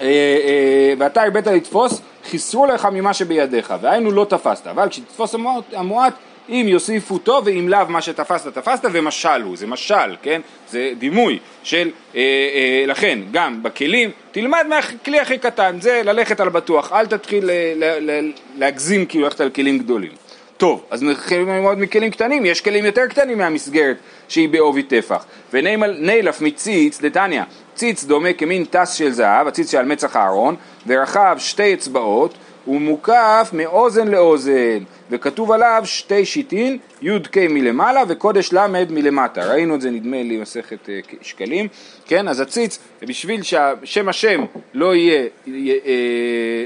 אה, 0.00 0.06
אה, 0.06 0.94
ואתה 0.98 1.22
הרבית 1.22 1.46
לתפוס, 1.46 2.00
חיסרו 2.30 2.66
לך 2.66 2.88
ממה 2.92 3.14
שבידיך, 3.14 3.74
והיינו 3.80 4.10
לא 4.10 4.24
תפסת, 4.24 4.66
אבל 4.66 4.88
כשתתפוס 4.88 5.34
המועט, 5.34 5.64
המועט 5.72 6.14
אם 6.48 6.66
יוסיפו 6.68 7.18
טוב 7.18 7.46
ואם 7.46 7.68
לאו 7.68 7.80
מה 7.88 8.02
שתפסת 8.02 8.54
תפסת 8.54 8.88
ומשל 8.92 9.42
הוא, 9.42 9.56
זה 9.56 9.66
משל, 9.66 10.16
כן? 10.22 10.40
זה 10.70 10.92
דימוי 10.98 11.38
של, 11.62 11.90
אה, 12.14 12.20
אה, 12.20 12.84
לכן 12.86 13.18
גם 13.30 13.62
בכלים, 13.62 14.10
תלמד 14.32 14.66
מהכלי 14.68 15.20
הכי 15.20 15.38
קטן, 15.38 15.76
זה 15.80 16.02
ללכת 16.04 16.40
על 16.40 16.48
בטוח, 16.48 16.92
אל 16.92 17.06
תתחיל 17.06 17.50
אה, 17.50 17.72
ל, 17.76 18.10
ל, 18.10 18.32
להגזים 18.56 19.06
כאילו 19.06 19.24
ללכת 19.24 19.40
על 19.40 19.50
כלים 19.50 19.78
גדולים. 19.78 20.12
טוב, 20.56 20.84
אז 20.90 21.02
נתחיל 21.02 21.38
ללמוד 21.38 21.78
מכלים 21.78 22.10
קטנים, 22.10 22.46
יש 22.46 22.60
כלים 22.60 22.84
יותר 22.84 23.06
קטנים 23.06 23.38
מהמסגרת 23.38 23.96
שהיא 24.28 24.48
בעובי 24.48 24.82
טפח. 24.82 25.24
ונילף 25.52 26.40
מציץ, 26.40 27.00
דתניא, 27.00 27.42
ציץ 27.74 28.04
דומה 28.04 28.32
כמין 28.32 28.64
טס 28.64 28.94
של 28.94 29.10
זהב, 29.10 29.46
הציץ 29.46 29.70
שעל 29.70 29.86
מצח 29.86 30.16
הארון, 30.16 30.56
ורחב 30.86 31.36
שתי 31.38 31.74
אצבעות, 31.74 32.34
ומוקף 32.68 33.50
מאוזן 33.52 34.08
לאוזן, 34.08 34.78
וכתוב 35.10 35.52
עליו 35.52 35.82
שתי 35.84 36.24
שיטין, 36.24 36.78
י"ק 37.02 37.36
מלמעלה 37.38 38.02
וקודש 38.08 38.52
ל' 38.52 38.66
מלמטה. 38.90 39.52
ראינו 39.52 39.74
את 39.74 39.80
זה 39.80 39.90
נדמה 39.90 40.22
לי 40.22 40.36
מסכת 40.36 40.88
אה, 40.88 41.00
שקלים, 41.22 41.68
כן? 42.06 42.28
אז 42.28 42.40
הציץ, 42.40 42.78
בשביל 43.02 43.42
ששם 43.42 44.08
השם 44.08 44.44
לא 44.74 44.94
יהיה, 44.94 45.26
אה, 45.48 45.52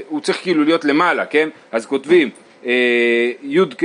הוא 0.09 0.21
צריך 0.21 0.41
כאילו 0.41 0.63
להיות 0.63 0.85
למעלה, 0.85 1.25
כן? 1.25 1.49
אז 1.71 1.85
כותבים 1.85 2.29
אה, 2.65 3.31
י"ק 3.43 3.83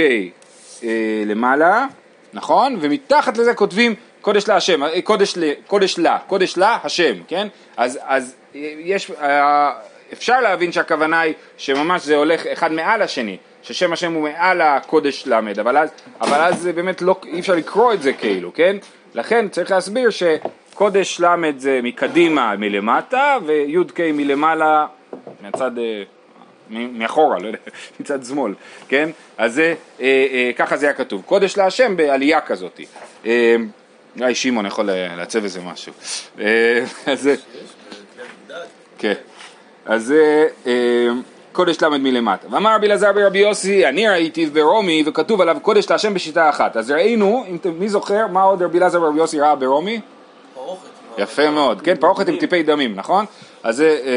למעלה, 1.26 1.86
נכון? 2.32 2.76
ומתחת 2.80 3.38
לזה 3.38 3.54
כותבים 3.54 3.94
קודש 4.20 4.48
לה 4.48 4.56
השם, 4.56 4.80
קודש, 5.04 5.36
ל, 5.36 5.52
קודש 5.66 5.98
לה, 5.98 6.18
קודש 6.26 6.56
לה 6.56 6.78
השם, 6.84 7.14
כן? 7.28 7.48
אז, 7.76 7.98
אז 8.02 8.34
יש, 8.54 9.10
אפשר 10.12 10.40
להבין 10.40 10.72
שהכוונה 10.72 11.20
היא 11.20 11.34
שממש 11.56 12.02
זה 12.02 12.16
הולך 12.16 12.46
אחד 12.46 12.72
מעל 12.72 13.02
השני, 13.02 13.36
ששם 13.62 13.92
השם 13.92 14.12
הוא 14.12 14.22
מעל 14.22 14.60
הקודש 14.60 15.24
למד, 15.26 15.58
אבל 15.58 15.76
אז, 15.76 15.90
אבל 16.20 16.40
אז 16.40 16.60
זה 16.60 16.72
באמת 16.72 17.02
לא, 17.02 17.20
אי 17.26 17.40
אפשר 17.40 17.54
לקרוא 17.54 17.92
את 17.92 18.02
זה 18.02 18.12
כאילו, 18.12 18.54
כן? 18.54 18.76
לכן 19.14 19.48
צריך 19.48 19.70
להסביר 19.70 20.10
שקודש 20.10 21.20
למד 21.20 21.58
זה 21.58 21.80
מקדימה 21.82 22.56
מלמטה 22.56 23.36
וי"ק 23.46 24.00
מלמעלה 24.00 24.86
מהצד, 25.40 25.78
אה, 25.78 26.02
מאחורה, 26.70 27.38
לא 27.38 27.46
יודע, 27.46 27.58
מצד 28.00 28.24
שמאל, 28.24 28.54
כן? 28.88 29.10
אז 29.38 29.54
זה, 29.54 29.74
אה, 30.00 30.26
אה, 30.32 30.50
ככה 30.56 30.76
זה 30.76 30.86
היה 30.86 30.94
כתוב, 30.94 31.22
קודש 31.26 31.56
להשם 31.56 31.96
בעלייה 31.96 32.40
כזאת. 32.40 32.80
אה, 33.26 33.56
אולי 34.20 34.34
שמעון 34.34 34.66
יכול 34.66 34.90
אה, 34.90 35.16
לעצב 35.16 35.42
איזה 35.42 35.60
משהו. 35.60 35.92
אה, 36.40 36.84
אז 37.12 37.20
זה... 37.20 37.34
כן. 38.98 39.14
אז 39.88 40.04
זה 40.04 40.46
אה, 40.66 40.72
קודש 41.52 41.82
למד 41.82 42.00
מלמטה. 42.00 42.46
ואמר 42.50 42.74
רבי 42.74 42.86
אלעזר 42.86 43.12
ברבי 43.12 43.38
יוסי, 43.38 43.86
אני 43.86 44.08
ראיתי 44.08 44.46
ברומי, 44.46 45.02
וכתוב 45.06 45.40
עליו 45.40 45.56
קודש 45.62 45.90
להשם 45.90 46.14
בשיטה 46.14 46.48
אחת. 46.48 46.76
אז 46.76 46.90
ראינו, 46.90 47.44
מי 47.78 47.88
זוכר, 47.88 48.26
מה 48.26 48.42
עוד 48.42 48.62
רבי 48.62 48.78
אלעזר 48.78 49.00
ברבי 49.00 49.18
יוסי 49.18 49.40
ראה 49.40 49.54
ברומי? 49.54 50.00
יפה 51.18 51.50
מאוד, 51.50 51.80
כן, 51.80 51.94
פרוכת 51.96 52.28
עם 52.28 52.36
טיפי 52.36 52.62
דמים, 52.62 52.94
נכון? 52.96 53.24
אז 53.62 53.76
זה 53.76 53.98
אה, 54.04 54.10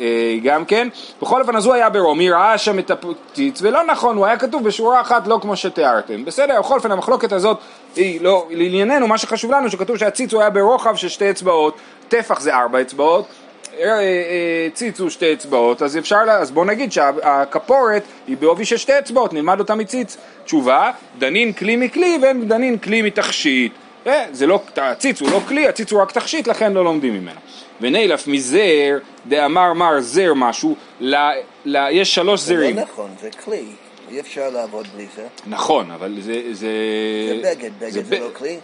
אה, 0.00 0.38
גם 0.42 0.64
כן. 0.64 0.88
בכל 1.22 1.40
אופן, 1.40 1.56
אז 1.56 1.66
הוא 1.66 1.74
היה 1.74 1.90
ברומי, 1.90 2.30
ראה 2.30 2.58
שם 2.58 2.78
את 2.78 2.90
הפציץ, 2.90 3.62
ולא 3.62 3.84
נכון, 3.86 4.16
הוא 4.16 4.26
היה 4.26 4.36
כתוב 4.36 4.64
בשורה 4.64 5.00
אחת, 5.00 5.26
לא 5.26 5.38
כמו 5.42 5.56
שתיארתם. 5.56 6.24
בסדר, 6.24 6.60
בכל 6.60 6.74
אופן, 6.74 6.90
המחלוקת 6.92 7.32
הזאת 7.32 7.58
היא 7.96 8.20
לא, 8.20 8.46
לענייננו, 8.50 9.08
מה 9.08 9.18
שחשוב 9.18 9.52
לנו, 9.52 9.70
שכתוב 9.70 9.96
שהציץ 9.96 10.32
הוא 10.32 10.40
היה 10.40 10.50
ברוחב 10.50 10.96
של 10.96 11.08
שתי 11.08 11.30
אצבעות, 11.30 11.76
טפח 12.08 12.40
זה 12.40 12.54
ארבע 12.54 12.80
אצבעות. 12.80 13.26
אה, 13.80 13.98
אה, 14.00 14.68
ציץ 14.74 15.00
הוא 15.00 15.10
שתי 15.10 15.32
אצבעות, 15.32 15.82
אז 15.82 15.98
אפשר, 15.98 16.24
לה- 16.24 16.38
אז 16.38 16.50
בוא 16.50 16.64
נגיד 16.64 16.92
שהכפורת 16.92 18.02
היא 18.26 18.36
בעובי 18.36 18.64
של 18.64 18.76
שתי 18.76 18.98
אצבעות, 18.98 19.32
נלמד 19.32 19.60
אותה 19.60 19.74
מציץ. 19.74 20.16
תשובה, 20.44 20.90
דנין 21.18 21.52
כלי 21.52 21.76
מכלי 21.76 22.18
ואין 22.22 22.48
דנין 22.48 22.78
כלי 22.78 23.02
מתכשיט. 23.02 23.72
אה, 24.06 24.24
זה 24.32 24.46
לא, 24.46 24.60
הציץ 24.76 25.20
הוא 25.20 25.30
לא 25.30 25.40
כלי, 25.48 25.68
הציץ 25.68 25.92
הוא 25.92 26.02
רק 26.02 26.12
תכשיט, 26.12 26.46
לכן 26.46 26.72
לא 26.72 26.84
לומדים 26.84 27.14
ממנו. 27.14 27.40
ונילף 27.80 28.26
מזר, 28.28 28.98
דאמר 29.28 29.72
מר 29.72 30.00
זר 30.00 30.32
משהו, 30.34 30.76
ל, 31.00 31.16
ל, 31.64 31.86
יש 31.90 32.14
שלוש 32.14 32.40
זה 32.40 32.46
זרים. 32.46 32.76
לא 32.76 32.82
נכון, 32.82 33.10
זה 33.20 33.30
כלי. 33.44 33.62
אי 34.10 34.20
אפשר 34.20 34.50
לעבוד 34.50 34.86
בלי 34.96 35.06
זה. 35.16 35.22
נכון, 35.46 35.90
אבל 35.90 36.14
זה... 36.20 36.32
זה, 36.52 36.52
זה 36.54 37.40
בגד, 37.44 37.70
בגד 37.78 37.90
זה 37.92 38.02
ב- 38.02 38.14
לא 38.14 38.28
כלי? 38.36 38.58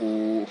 הוא... 0.00 0.46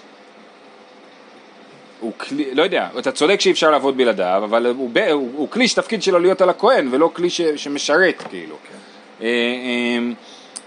הוא 2.00 2.12
כלי, 2.18 2.56
לא 2.56 2.64
יודע, 2.64 2.88
אתה 3.00 3.12
צודק 3.12 3.42
שאי 3.42 3.52
אפשר 3.52 3.72
לעבוד 3.72 3.98
בלעדיו, 3.98 4.42
אבל 4.44 4.66
הוא, 4.66 4.90
ב, 4.94 4.98
הוא, 4.98 5.30
הוא 5.36 5.50
כלי 5.50 5.68
שתפקיד 5.68 6.04
שלו 6.04 6.20
להיות 6.20 6.42
על 6.42 6.50
הכהן, 6.50 6.88
ולא 6.92 7.10
כלי 7.14 7.30
ש, 7.30 7.42
שמשרת, 7.42 8.24
כאילו. 8.30 8.56
אה, 9.22 9.28
אה, 9.28 10.00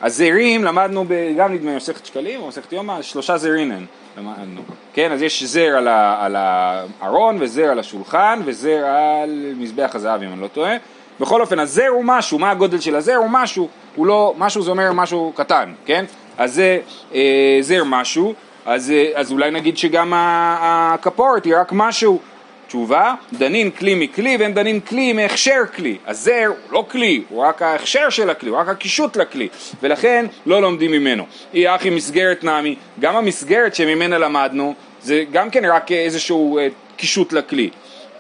הזרים 0.02 0.64
למדנו 0.64 1.04
ב- 1.08 1.34
גם 1.36 1.54
נדמה 1.54 1.76
מסכת 1.76 2.06
שקלים 2.06 2.42
או 2.42 2.48
מסכת 2.48 2.72
יומא, 2.72 3.02
שלושה 3.02 3.36
זרינן 3.36 3.84
למדנו, 4.18 4.60
כן, 4.92 5.12
אז 5.12 5.22
יש 5.22 5.42
זר 5.42 5.76
על, 5.76 5.88
ה, 5.88 6.24
על 6.24 6.36
הארון 6.38 7.36
וזר 7.40 7.64
על 7.64 7.78
השולחן 7.78 8.40
וזר 8.44 8.84
על 8.84 9.52
מזבח 9.56 9.90
הזהב 9.94 10.22
אם 10.22 10.32
אני 10.32 10.40
לא 10.40 10.46
טועה, 10.46 10.76
בכל 11.20 11.40
אופן 11.40 11.58
הזר 11.58 11.88
הוא 11.88 12.04
משהו, 12.04 12.38
מה 12.38 12.50
הגודל 12.50 12.80
של 12.80 12.96
הזר? 12.96 13.14
הוא 13.14 13.30
משהו, 13.30 13.68
הוא 13.96 14.06
לא, 14.06 14.34
משהו 14.38 14.62
זה 14.62 14.70
אומר 14.70 14.92
משהו 14.92 15.32
קטן, 15.36 15.72
כן, 15.84 16.04
אז 16.38 16.54
זה 16.54 16.78
אה, 17.14 17.58
זר 17.60 17.84
משהו, 17.84 18.34
אז, 18.70 18.90
אה, 18.90 19.10
אז 19.14 19.32
אולי 19.32 19.50
נגיד 19.50 19.78
שגם 19.78 20.12
הכפורת 20.16 21.44
היא 21.44 21.54
רק 21.56 21.72
משהו 21.72 22.18
תשובה, 22.66 23.14
דנין 23.32 23.70
כלי 23.70 23.94
מכלי 23.94 24.36
ואין 24.40 24.54
דנין 24.54 24.80
כלי 24.80 25.12
מהכשר 25.12 25.60
כלי. 25.76 25.96
הזר 26.06 26.46
הוא 26.46 26.72
לא 26.72 26.86
כלי, 26.90 27.22
הוא 27.28 27.42
רק 27.42 27.62
ההכשר 27.62 28.10
של 28.10 28.30
הכלי, 28.30 28.50
הוא 28.50 28.58
רק 28.58 28.68
הקישוט 28.68 29.16
לכלי, 29.16 29.48
ולכן 29.82 30.26
לא 30.46 30.62
לומדים 30.62 30.90
ממנו. 30.90 31.26
אי 31.54 31.74
אחי 31.74 31.90
מסגרת 31.90 32.44
נמי, 32.44 32.76
גם 33.00 33.16
המסגרת 33.16 33.74
שממנה 33.74 34.18
למדנו, 34.18 34.74
זה 35.02 35.24
גם 35.32 35.50
כן 35.50 35.64
רק 35.64 35.92
איזשהו 35.92 36.58
אה, 36.58 36.68
קישוט 36.96 37.32
לכלי. 37.32 37.70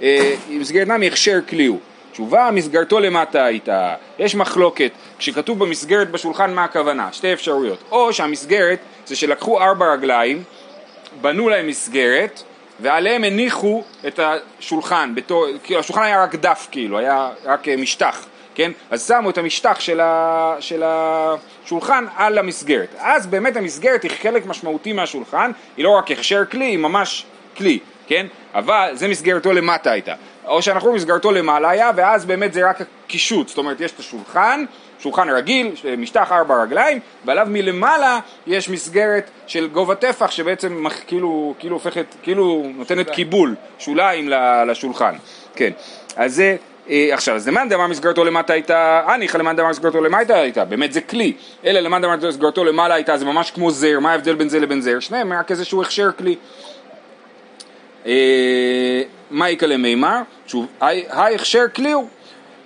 אה, 0.02 0.34
מסגרת 0.50 0.88
נמי 0.88 1.06
הכשר 1.06 1.38
כלי 1.48 1.66
הוא. 1.66 1.78
תשובה, 2.12 2.50
מסגרתו 2.52 3.00
למטה 3.00 3.44
הייתה. 3.44 3.94
יש 4.18 4.34
מחלוקת, 4.34 4.90
כשכתוב 5.18 5.58
במסגרת 5.58 6.10
בשולחן 6.10 6.54
מה 6.54 6.64
הכוונה? 6.64 7.08
שתי 7.12 7.32
אפשרויות. 7.32 7.78
או 7.90 8.12
שהמסגרת 8.12 8.78
זה 9.10 9.16
שלקחו 9.16 9.60
ארבע 9.60 9.92
רגליים, 9.92 10.42
בנו 11.20 11.48
להם 11.48 11.66
מסגרת, 11.66 12.42
ועליהם 12.80 13.24
הניחו 13.24 13.82
את 14.06 14.20
השולחן, 14.22 15.12
בתור, 15.14 15.46
כאילו 15.62 15.80
השולחן 15.80 16.02
היה 16.02 16.22
רק 16.22 16.34
דף 16.34 16.68
כאילו, 16.70 16.98
היה 16.98 17.30
רק 17.44 17.68
אה, 17.68 17.76
משטח, 17.76 18.26
כן? 18.54 18.72
אז 18.90 19.06
שמו 19.08 19.30
את 19.30 19.38
המשטח 19.38 19.80
של, 19.80 20.00
ה, 20.00 20.56
של 20.60 20.82
השולחן 20.84 22.04
על 22.16 22.38
המסגרת. 22.38 22.88
אז 22.98 23.26
באמת 23.26 23.56
המסגרת 23.56 24.02
היא 24.02 24.10
חלק 24.22 24.46
משמעותי 24.46 24.92
מהשולחן, 24.92 25.50
היא 25.76 25.84
לא 25.84 25.90
רק 25.90 26.10
הכשר 26.10 26.44
כלי, 26.44 26.64
היא 26.64 26.78
ממש 26.78 27.26
כלי, 27.56 27.78
כן? 28.06 28.26
אבל 28.54 28.90
זה 28.94 29.08
מסגרתו 29.08 29.52
למטה 29.52 29.90
הייתה. 29.90 30.14
או 30.46 30.62
שאנחנו 30.62 30.92
מסגרתו 30.92 31.32
למעלה 31.32 31.70
היה, 31.70 31.90
ואז 31.96 32.24
באמת 32.24 32.52
זה 32.52 32.68
רק 32.70 32.80
הקישוט, 32.80 33.48
זאת 33.48 33.58
אומרת 33.58 33.80
יש 33.80 33.92
את 33.92 33.98
השולחן, 33.98 34.64
שולחן 35.02 35.30
רגיל, 35.30 35.72
משטח 35.98 36.32
ארבע 36.32 36.62
רגליים, 36.62 36.98
ועליו 37.24 37.46
מלמעלה 37.50 38.18
יש 38.46 38.68
מסגרת 38.68 39.30
של 39.46 39.68
גובה 39.68 39.94
טפח 39.94 40.30
שבעצם 40.30 40.84
מח- 40.84 41.00
כאילו, 41.06 41.54
כאילו 41.58 41.76
הופכת, 41.76 42.04
כאילו 42.22 42.66
נותנת 42.74 43.10
קיבול, 43.10 43.54
שוליים 43.78 44.28
לשולחן, 44.66 45.14
כן. 45.54 45.70
אז 46.16 46.34
זה, 46.34 46.56
אה, 46.90 47.08
עכשיו, 47.12 47.34
אז 47.34 47.48
למאן 47.48 47.68
דאמר 47.68 47.86
מסגרתו 47.86 48.24
למטה 48.24 48.52
הייתה, 48.52 49.02
הניחא 49.06 49.38
למאן 49.38 49.56
דאמר 49.56 49.70
מסגרתו 49.70 50.00
למטה 50.00 50.36
הייתה, 50.36 50.64
באמת 50.64 50.92
זה 50.92 51.00
כלי, 51.00 51.32
אלא 51.64 51.80
למאן 51.80 52.02
דאמר 52.02 52.28
מסגרתו 52.28 52.64
למעלה 52.64 52.94
הייתה, 52.94 53.16
זה 53.16 53.24
ממש 53.24 53.50
כמו 53.50 53.70
זר, 53.70 53.98
מה 54.00 54.10
ההבדל 54.12 54.34
בין 54.34 54.48
זה 54.48 54.60
לבין 54.60 54.80
זר? 54.80 55.00
שניהם 55.00 55.32
רק 55.32 55.50
איזשהו 55.50 55.82
הכשר 55.82 56.12
כלי. 56.18 56.36
אה, 58.06 59.02
מה 59.30 59.50
יקא 59.50 59.66
למימר? 59.66 60.20
שוב, 60.46 60.66
ההכשר 61.10 61.64
כלי 61.74 61.92
הוא. 61.92 62.08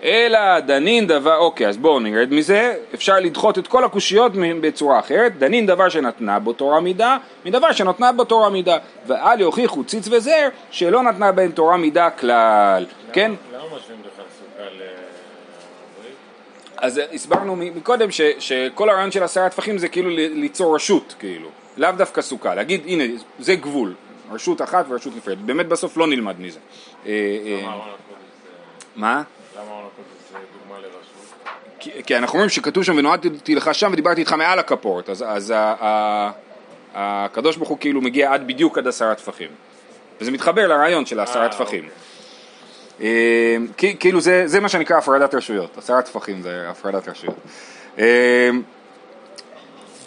אלא 0.04 0.61
דנין 0.61 1.06
דבר, 1.06 1.37
אוקיי, 1.37 1.68
אז 1.68 1.76
בואו 1.76 2.00
נרד 2.00 2.32
מזה, 2.32 2.75
אפשר 2.94 3.20
לדחות 3.20 3.58
את 3.58 3.66
כל 3.66 3.84
הקושיות 3.84 4.32
בצורה 4.61 4.99
אחרת, 4.99 5.38
דנין 5.38 5.66
דבר 5.66 5.88
שנתנה 5.88 6.38
בו 6.38 6.52
תורה 6.52 6.80
מידה, 6.80 7.16
מדבר 7.44 7.73
שנתנה 7.73 8.12
בו 8.12 8.25
תורה 8.25 8.50
מידה, 8.50 8.78
ואל 9.06 9.40
יוכיחו 9.40 9.84
ציץ 9.84 10.08
וזר 10.11 10.49
שלא 10.70 11.02
נתנה 11.02 11.32
בהם 11.32 11.52
תורה 11.52 11.76
מידה 11.76 12.11
כלל, 12.11 12.87
כן? 13.12 13.32
למה 13.52 13.64
משווים 13.64 13.99
בכלל 14.00 14.25
סוכה 14.38 14.64
לברית? 14.64 16.16
אז 16.76 17.00
הסברנו 17.12 17.56
מ- 17.56 17.76
מקודם 17.76 18.11
ש, 18.11 18.20
שכל 18.38 18.90
הרעיון 18.90 19.11
של 19.11 19.23
עשרה 19.23 19.49
טפחים 19.49 19.78
זה 19.78 19.88
כאילו 19.88 20.11
ליצור 20.11 20.75
רשות, 20.75 21.14
כאילו, 21.18 21.49
לאו 21.76 21.90
דווקא 21.96 22.23
סוכה, 22.23 22.54
להגיד 22.54 22.80
הנה 22.87 23.04
זה 23.38 23.54
גבול, 23.54 23.94
רשות 24.32 24.62
אחת 24.62 24.87
ורשות 24.88 25.16
נפרדת, 25.16 25.38
באמת 25.38 25.68
בסוף 25.68 25.96
לא 25.96 26.06
נלמד 26.06 26.40
מזה. 26.40 26.58
אה, 27.06 27.12
אה, 27.46 27.78
מה? 28.96 29.23
למה 29.56 29.88
דוגמה 30.32 30.78
לרשות? 30.78 31.49
כי, 31.78 31.90
כי 32.06 32.16
אנחנו 32.16 32.34
אומרים 32.34 32.50
שכתוב 32.50 32.84
שם 32.84 32.96
ונועדתי 32.96 33.54
לך 33.54 33.75
שם 33.75 33.90
ודיברתי 33.92 34.20
איתך 34.20 34.32
מעל 34.32 34.58
הכפורת, 34.58 35.08
אז, 35.11 35.25
אז 35.28 35.50
ה, 35.50 35.75
ה, 35.80 36.30
הקדוש 36.94 37.56
ברוך 37.56 37.68
הוא 37.68 37.78
כאילו 37.78 38.00
מגיע 38.00 38.32
עד 38.32 38.46
בדיוק 38.46 38.78
עד 38.78 38.87
עשרה 38.87 39.14
טפחים. 39.14 39.49
וזה 40.20 40.30
מתחבר 40.30 40.66
לרעיון 40.68 41.06
של 41.06 41.20
העשרה 41.20 41.42
אה, 41.44 41.49
טפחים. 41.49 41.88
אה, 43.00 43.56
כי- 43.76 43.96
כאילו 44.00 44.20
זה, 44.20 44.42
זה 44.46 44.61
מה 44.61 44.68
שנקרא 44.68 44.96
הפרדת 44.96 45.34
רשויות, 45.34 45.78
עשרה 45.78 46.02
טפחים 46.02 46.42
זה 46.42 46.66
הפרדת 46.68 47.08
רשויות. 47.08 47.37
אה, 47.99 48.50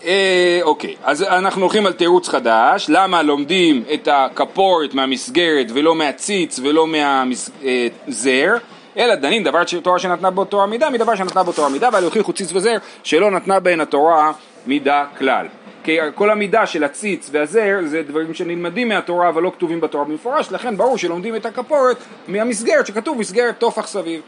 אה, 0.05 0.59
אוקיי, 0.61 0.95
אז 1.03 1.23
אנחנו 1.23 1.61
הולכים 1.61 1.85
על 1.85 1.93
תירוץ 1.93 2.29
חדש, 2.29 2.85
למה 2.89 3.21
לומדים 3.23 3.83
את 3.93 4.07
הכפורת 4.11 4.93
מהמסגרת 4.93 5.67
ולא 5.73 5.95
מהציץ 5.95 6.59
ולא 6.59 6.87
מהזר, 6.87 8.55
אלא 8.97 9.15
דנים 9.15 9.43
דבר 9.43 9.61
תורה 9.83 9.99
שנתנה 9.99 10.31
בו 10.31 10.45
תורה 10.45 10.65
מידה, 10.65 10.89
מדבר 10.89 11.15
שנתנה 11.15 11.43
בו 11.43 11.51
תורה 11.51 11.69
מידה, 11.69 11.89
ועל 11.93 12.03
יוכיחו 12.03 12.33
ציץ 12.33 12.53
וזר 12.53 12.77
שלא 13.03 13.31
נתנה 13.31 13.59
בהן 13.59 13.81
התורה 13.81 14.31
מידה 14.65 15.05
כלל. 15.17 15.47
כי 15.83 15.97
כל 16.15 16.29
המידה 16.29 16.65
של 16.65 16.83
הציץ 16.83 17.29
והזר 17.31 17.79
זה 17.85 18.03
דברים 18.03 18.33
שנלמדים 18.33 18.89
מהתורה 18.89 19.29
אבל 19.29 19.43
לא 19.43 19.51
כתובים 19.55 19.81
בתורה 19.81 20.05
במפורש, 20.05 20.51
לכן 20.51 20.77
ברור 20.77 20.97
שלומדים 20.97 21.35
את 21.35 21.45
הכפורת 21.45 21.97
מהמסגרת 22.27 22.87
שכתוב 22.87 23.17
מסגרת 23.17 23.57
טופח 23.57 23.87
סביב. 23.87 24.21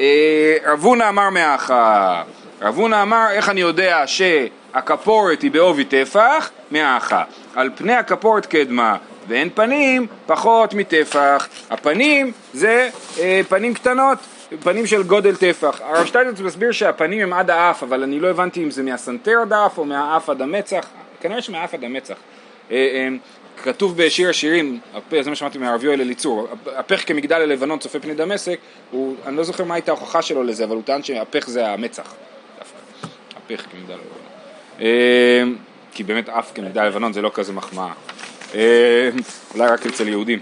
אה, 0.00 0.56
רב 0.66 0.84
הונא 0.84 1.08
אמר 1.08 1.30
מהאחה, 1.30 2.22
רב 2.62 2.76
הונא 2.76 3.02
אמר 3.02 3.26
איך 3.30 3.48
אני 3.48 3.60
יודע 3.60 4.02
שהכפורת 4.06 5.42
היא 5.42 5.50
בעובי 5.50 5.84
טפח? 5.84 6.50
מהאחה, 6.70 7.22
על 7.54 7.70
פני 7.74 7.92
הכפורת 7.92 8.46
קדמה 8.46 8.96
ואין 9.28 9.48
פנים 9.54 10.06
פחות 10.26 10.74
מטפח, 10.74 11.48
הפנים 11.70 12.32
זה 12.52 12.88
אה, 13.20 13.40
פנים 13.48 13.74
קטנות, 13.74 14.18
פנים 14.62 14.86
של 14.86 15.02
גודל 15.02 15.36
טפח, 15.36 15.80
הרב 15.80 16.06
שטייטלץ 16.06 16.40
מסביר 16.40 16.72
שהפנים 16.72 17.20
הם 17.20 17.32
עד 17.32 17.50
האף 17.50 17.82
אבל 17.82 18.02
אני 18.02 18.20
לא 18.20 18.28
הבנתי 18.28 18.62
אם 18.62 18.70
זה 18.70 18.82
מהסנטר 18.82 19.38
עד 19.42 19.52
האף 19.52 19.78
או 19.78 19.84
מהאף 19.84 20.30
עד 20.30 20.42
המצח, 20.42 20.86
כנראה 21.20 21.42
שמהאף 21.42 21.74
עד 21.74 21.84
המצח, 21.84 22.14
אה, 22.70 22.76
אה, 22.76 23.08
כתוב 23.62 23.96
בשיר 23.96 24.30
השירים, 24.30 24.78
זה 25.22 25.30
מה 25.30 25.36
שמעתי 25.36 25.58
מהרב 25.58 25.84
יואל 25.84 26.00
אליצור, 26.00 26.48
הפ- 26.52 26.68
הפך 26.76 27.08
כמגדל 27.08 27.40
הלבנון 27.40 27.78
צופה 27.78 28.00
פני 28.00 28.14
דמשק, 28.14 28.58
הוא, 28.90 29.16
אני 29.26 29.36
לא 29.36 29.44
זוכר 29.44 29.64
מה 29.64 29.74
הייתה 29.74 29.92
ההוכחה 29.92 30.22
שלו 30.22 30.42
לזה, 30.42 30.64
אבל 30.64 30.74
הוא 30.74 30.82
טען 30.82 31.02
שהפך 31.02 31.48
זה 31.50 31.66
המצח, 31.68 32.14
הפך 33.36 33.64
כמגדל 33.72 33.94
הלבנון. 33.94 35.56
כי 35.94 36.04
באמת 36.04 36.28
אף 36.28 36.52
כמגדל 36.54 36.80
הלבנון 36.80 37.12
זה 37.12 37.22
לא 37.22 37.30
כזה 37.34 37.52
מחמאה, 37.52 37.92
אה, 38.54 39.10
אולי 39.54 39.68
רק 39.68 39.86
אצל 39.86 40.08
יהודים. 40.08 40.38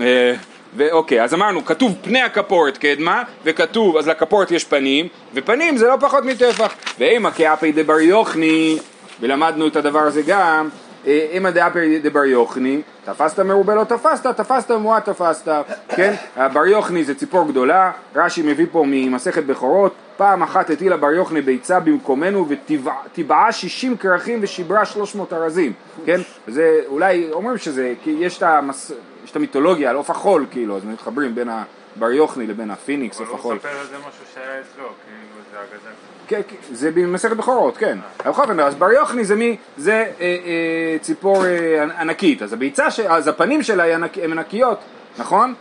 אה, 0.00 0.34
ואוקיי, 0.76 1.22
אז 1.22 1.34
אמרנו, 1.34 1.64
כתוב 1.64 1.94
פני 2.02 2.22
הכפורת 2.22 2.78
קדמה, 2.78 3.22
וכתוב, 3.44 3.96
אז 3.96 4.08
לכפורת 4.08 4.50
יש 4.50 4.64
פנים, 4.64 5.08
ופנים 5.34 5.76
זה 5.76 5.86
לא 5.86 5.96
פחות 6.00 6.24
מטפח. 6.24 6.74
ואימא 6.98 7.30
כאפי 7.30 7.72
דבר 7.72 8.00
יוחני, 8.00 8.78
ולמדנו 9.20 9.66
את 9.66 9.76
הדבר 9.76 10.00
הזה 10.00 10.22
גם, 10.22 10.68
אה, 11.06 11.26
אימא 11.30 11.50
דאפי 11.50 11.98
דבר 11.98 12.24
יוחני, 12.24 12.82
תפסת 13.04 13.40
מרובה 13.40 13.74
לא 13.74 13.84
תפסת, 13.84 14.26
תפסת 14.26 14.70
מועט 14.70 15.08
תפסת, 15.08 15.48
כן? 15.88 16.14
הבר 16.36 16.66
יוחני 16.66 17.04
זה 17.04 17.14
ציפור 17.14 17.48
גדולה, 17.48 17.92
רש"י 18.14 18.42
מביא 18.42 18.66
פה 18.72 18.84
ממסכת 18.86 19.44
בכורות, 19.44 19.94
פעם 20.16 20.42
אחת 20.42 20.70
הטילה 20.70 20.96
בר 20.96 21.12
יוחני 21.12 21.42
ביצה 21.42 21.80
במקומנו 21.80 22.46
וטבעה 22.48 23.52
שישים 23.52 23.96
כרכים 23.96 24.38
ושיברה 24.42 24.84
שלוש 24.84 25.14
מאות 25.14 25.32
ארזים, 25.32 25.72
כן? 26.06 26.20
זה 26.48 26.80
אולי 26.86 27.28
אומרים 27.32 27.58
שזה, 27.58 27.94
כי 28.02 28.16
יש 28.20 28.38
את 28.38 28.42
המס... 28.42 28.92
יש 29.24 29.30
את 29.30 29.36
המיתולוגיה 29.36 29.90
על 29.90 29.96
עוף 29.96 30.10
החול, 30.10 30.46
כאילו, 30.50 30.76
אז 30.76 30.84
מתחברים 30.84 31.34
בין 31.34 31.48
הבר 31.96 32.10
יוחני 32.10 32.46
לבין 32.46 32.70
הפיניקס, 32.70 33.20
אבל 33.20 33.28
עוף 33.28 33.44
הוא. 33.44 33.54
מספר 33.54 33.68
על 33.68 33.86
זה 33.86 33.96
משהו 33.98 34.24
שהיה 34.34 34.60
אצלו, 34.60 34.84
כאילו 34.84 35.42
זה 35.52 35.58
אגדה. 35.58 35.90
כן, 36.26 36.40
כן, 36.48 36.74
זה 36.74 36.90
במסכת 36.90 37.36
בכורות, 37.36 37.76
כן. 37.76 37.98
אבל 38.20 38.30
בכל 38.30 38.42
אופן, 38.42 38.60
אז 38.60 38.74
בר 38.74 38.92
יוחני 38.92 39.24
זה 39.24 39.34
מי? 39.34 39.56
זה 39.76 39.92
אה, 39.92 40.04
אה, 40.20 40.98
ציפור 41.00 41.46
אה, 41.46 41.82
ענקית. 42.00 42.42
אז 42.42 42.52
הביצה, 42.52 42.90
ש... 42.90 43.00
אז 43.00 43.28
הפנים 43.28 43.62
שלה 43.62 43.94
הן 43.94 44.02
ענקיות, 44.22 44.78
נכון? 45.18 45.54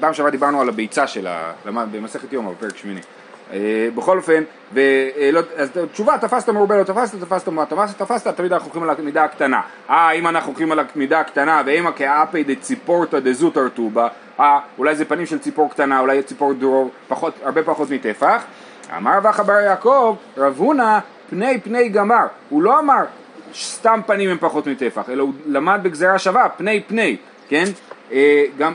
פעם 0.00 0.14
שעברה 0.14 0.30
דיברנו 0.30 0.60
על 0.60 0.68
הביצה 0.68 1.06
שלה, 1.06 1.52
במסכת 1.64 2.32
יומא 2.32 2.50
בפרק 2.50 2.76
שמיני. 2.76 3.00
בכל 3.94 4.18
אופן, 4.18 4.42
ו... 4.72 4.80
אה, 5.16 5.30
לא... 5.32 5.40
אז 5.56 5.70
תשובה, 5.92 6.18
תפסת 6.18 6.48
מרובה 6.48 6.76
לא 6.76 6.82
תפסת, 6.82 7.20
תפסת 7.20 7.48
מועט 7.48 7.72
תפסת, 7.72 7.98
תפסת, 7.98 8.36
תמיד 8.36 8.52
אנחנו 8.52 8.66
הולכים 8.66 8.82
על 8.82 8.96
המידה 8.98 9.24
הקטנה. 9.24 9.60
אה, 9.90 10.10
אם 10.10 10.26
אנחנו 10.26 10.50
הולכים 10.50 10.72
על 10.72 10.80
המידה 10.94 11.20
הקטנה, 11.20 11.62
ואימא 11.66 11.90
כאפי 11.96 12.44
דציפורתא 12.44 13.20
דזוטר 13.20 13.68
טובה, 13.68 14.08
אה, 14.40 14.58
אולי 14.78 14.94
זה 14.94 15.04
פנים 15.04 15.26
של 15.26 15.38
ציפור 15.38 15.70
קטנה, 15.70 16.00
אולי 16.00 16.22
ציפור 16.22 16.52
דרור, 16.52 16.90
פחות, 17.08 17.34
הרבה 17.42 17.62
פחות 17.62 17.90
מטפח. 17.90 18.42
אמר 18.96 19.16
רבח 19.16 19.40
בר 19.40 19.60
יעקב, 19.60 20.16
רב 20.36 20.58
הונא 20.58 20.98
פני 21.30 21.60
פני 21.60 21.88
גמר. 21.88 22.26
הוא 22.48 22.62
לא 22.62 22.78
אמר 22.78 23.04
סתם 23.54 24.00
פנים 24.06 24.30
הם 24.30 24.36
פחות 24.40 24.66
מטפח, 24.66 25.10
אלא 25.10 25.22
הוא 25.22 25.32
למד 25.46 25.80
בגזרה 25.82 26.18
שווה, 26.18 26.48
פני 26.48 26.82
פני, 26.86 27.16
כן? 27.48 27.64
אה, 28.12 28.44
גם 28.58 28.72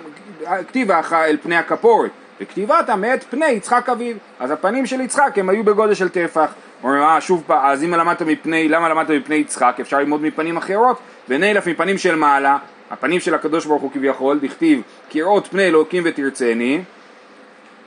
כתיבה 0.68 1.02
אל 1.14 1.38
פני 1.44 1.56
הכפורת, 1.56 2.12
וכתיבתה 2.42 2.96
מאת 2.96 3.24
פני 3.24 3.46
יצחק 3.46 3.90
אביו. 3.90 4.16
אז 4.40 4.52
הפנים 4.52 4.86
של 4.86 5.02
יצחק 5.02 5.38
הם 5.40 5.50
היו 5.50 5.64
בגודל 5.64 5.94
של 5.94 6.10
טפח. 6.10 6.54
אומרים, 6.84 7.02
אה, 7.02 7.22
שוב 7.22 7.44
פעם, 7.48 7.66
אז 7.66 7.84
אם 7.84 7.94
למדת 7.94 8.22
מפני, 8.22 8.68
למה 8.68 8.90
למדת 8.90 9.10
מפני 9.10 9.36
יצחק? 9.36 9.78
אפשר 9.82 10.00
ללמוד 10.00 10.22
מפנים 10.22 10.58
אחרות, 10.58 11.00
ונלף 11.30 11.68
מפנים 11.68 11.98
של 11.98 12.16
מעלה, 12.16 12.58
הפנים 12.92 13.20
של 13.20 13.36
הקדוש 13.36 13.66
ברוך 13.66 13.82
הוא 13.82 13.92
כביכול, 13.92 14.40
דכתיב, 14.40 14.82
כראות 15.10 15.48
פני 15.48 15.68
אלוקים 15.68 16.04
ותרצני, 16.06 16.82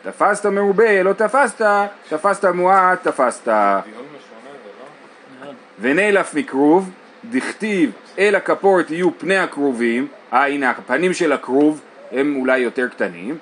תפסת 0.02 0.46
מרובה, 0.46 1.02
לא 1.02 1.12
תפסת, 1.12 1.66
תפסת 2.08 2.44
מועט, 2.44 3.08
תפסת. 3.08 3.48
ונלף 5.80 6.34
מכרוב, 6.34 6.90
דכתיב 7.30 7.92
אל 8.18 8.34
הכפורת 8.34 8.90
יהיו 8.90 9.18
פני 9.18 9.38
הכרובים, 9.38 10.06
אה 10.32 10.46
הנה 10.46 10.70
הפנים 10.70 11.12
של 11.12 11.32
הכרוב 11.32 11.80
הם 12.12 12.36
אולי 12.40 12.58
יותר 12.58 12.88
קטנים. 12.88 13.38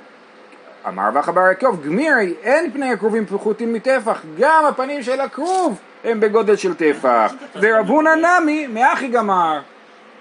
אמר 0.88 1.08
רבח 1.08 1.28
בר 1.28 1.40
יעקב, 1.40 1.76
גמירי, 1.84 2.34
אין 2.42 2.72
פני 2.72 2.92
הכרובים 2.92 3.26
פחותים 3.26 3.72
מטפח, 3.72 4.22
גם 4.38 4.64
הפנים 4.68 5.02
של 5.02 5.20
הכרוב 5.20 5.78
הם 6.04 6.20
בגודל 6.20 6.56
של 6.56 6.74
טפח. 6.74 7.32
ורב 7.60 7.88
הונא 7.88 8.10
נמי 8.14 8.66
מאחי 8.66 9.08
גמר. 9.08 9.60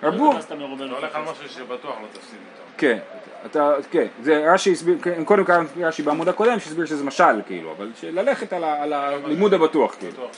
רבו, 0.04 0.34
לא 0.80 0.98
הולך 0.98 1.16
על. 1.16 1.22
משהו 1.22 1.50
שבטוח 1.50 1.96
לא 2.02 2.08
תפסיד 2.14 2.40
איתו. 2.40 2.64
כן, 2.78 2.98
אתה, 3.46 3.74
כן, 3.92 4.06
זה 4.22 4.54
רש"י 4.54 4.72
הסביר, 4.72 4.98
כן, 5.02 5.24
קודם 5.24 5.44
קראתי 5.44 5.84
רש"י 5.84 6.04
בעמוד 6.04 6.30
הקודם 6.30 6.60
שהסביר 6.60 6.86
שזה 6.86 7.04
משל, 7.04 7.42
כאילו, 7.48 7.72
אבל 7.72 7.92
ללכת 8.04 8.54
על, 8.54 8.94
הלימוד 8.94 9.54
הבטוח, 9.54 9.96
כאילו. 10.00 10.30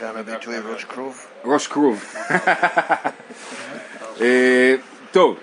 הביטוי 0.00 0.56
ראש 0.72 0.84
כרוב. 0.84 1.26
ראש 1.44 1.66
כרוב. 1.66 2.04
אה, 4.20 4.74
טוב. 5.12 5.38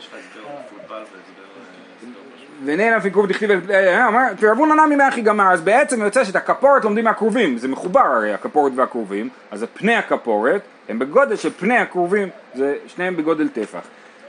ונהנה 2.73 3.09
כרוב 3.09 3.27
דכתיב, 3.27 3.71
אה, 3.71 4.27
תרבו 4.39 4.65
ננה 4.65 4.87
ממאחי 4.87 5.21
גמר, 5.21 5.51
אז 5.53 5.61
בעצם 5.61 6.01
יוצא 6.01 6.23
שאת 6.23 6.35
הכפורת 6.35 6.83
לומדים 6.83 7.03
מהכרובים, 7.03 7.57
זה 7.57 7.67
מחובר 7.67 7.99
הרי 7.99 8.33
הכפורת 8.33 8.71
והכרובים, 8.75 9.29
אז 9.51 9.65
פני 9.73 9.95
הכפורת 9.95 10.61
הם 10.89 10.99
בגודל 10.99 11.35
של 11.35 11.49
פני 11.49 11.77
הכרובים, 11.77 12.29
זה 12.55 12.75
שניהם 12.87 13.17
בגודל 13.17 13.47
טפח. 13.47 13.81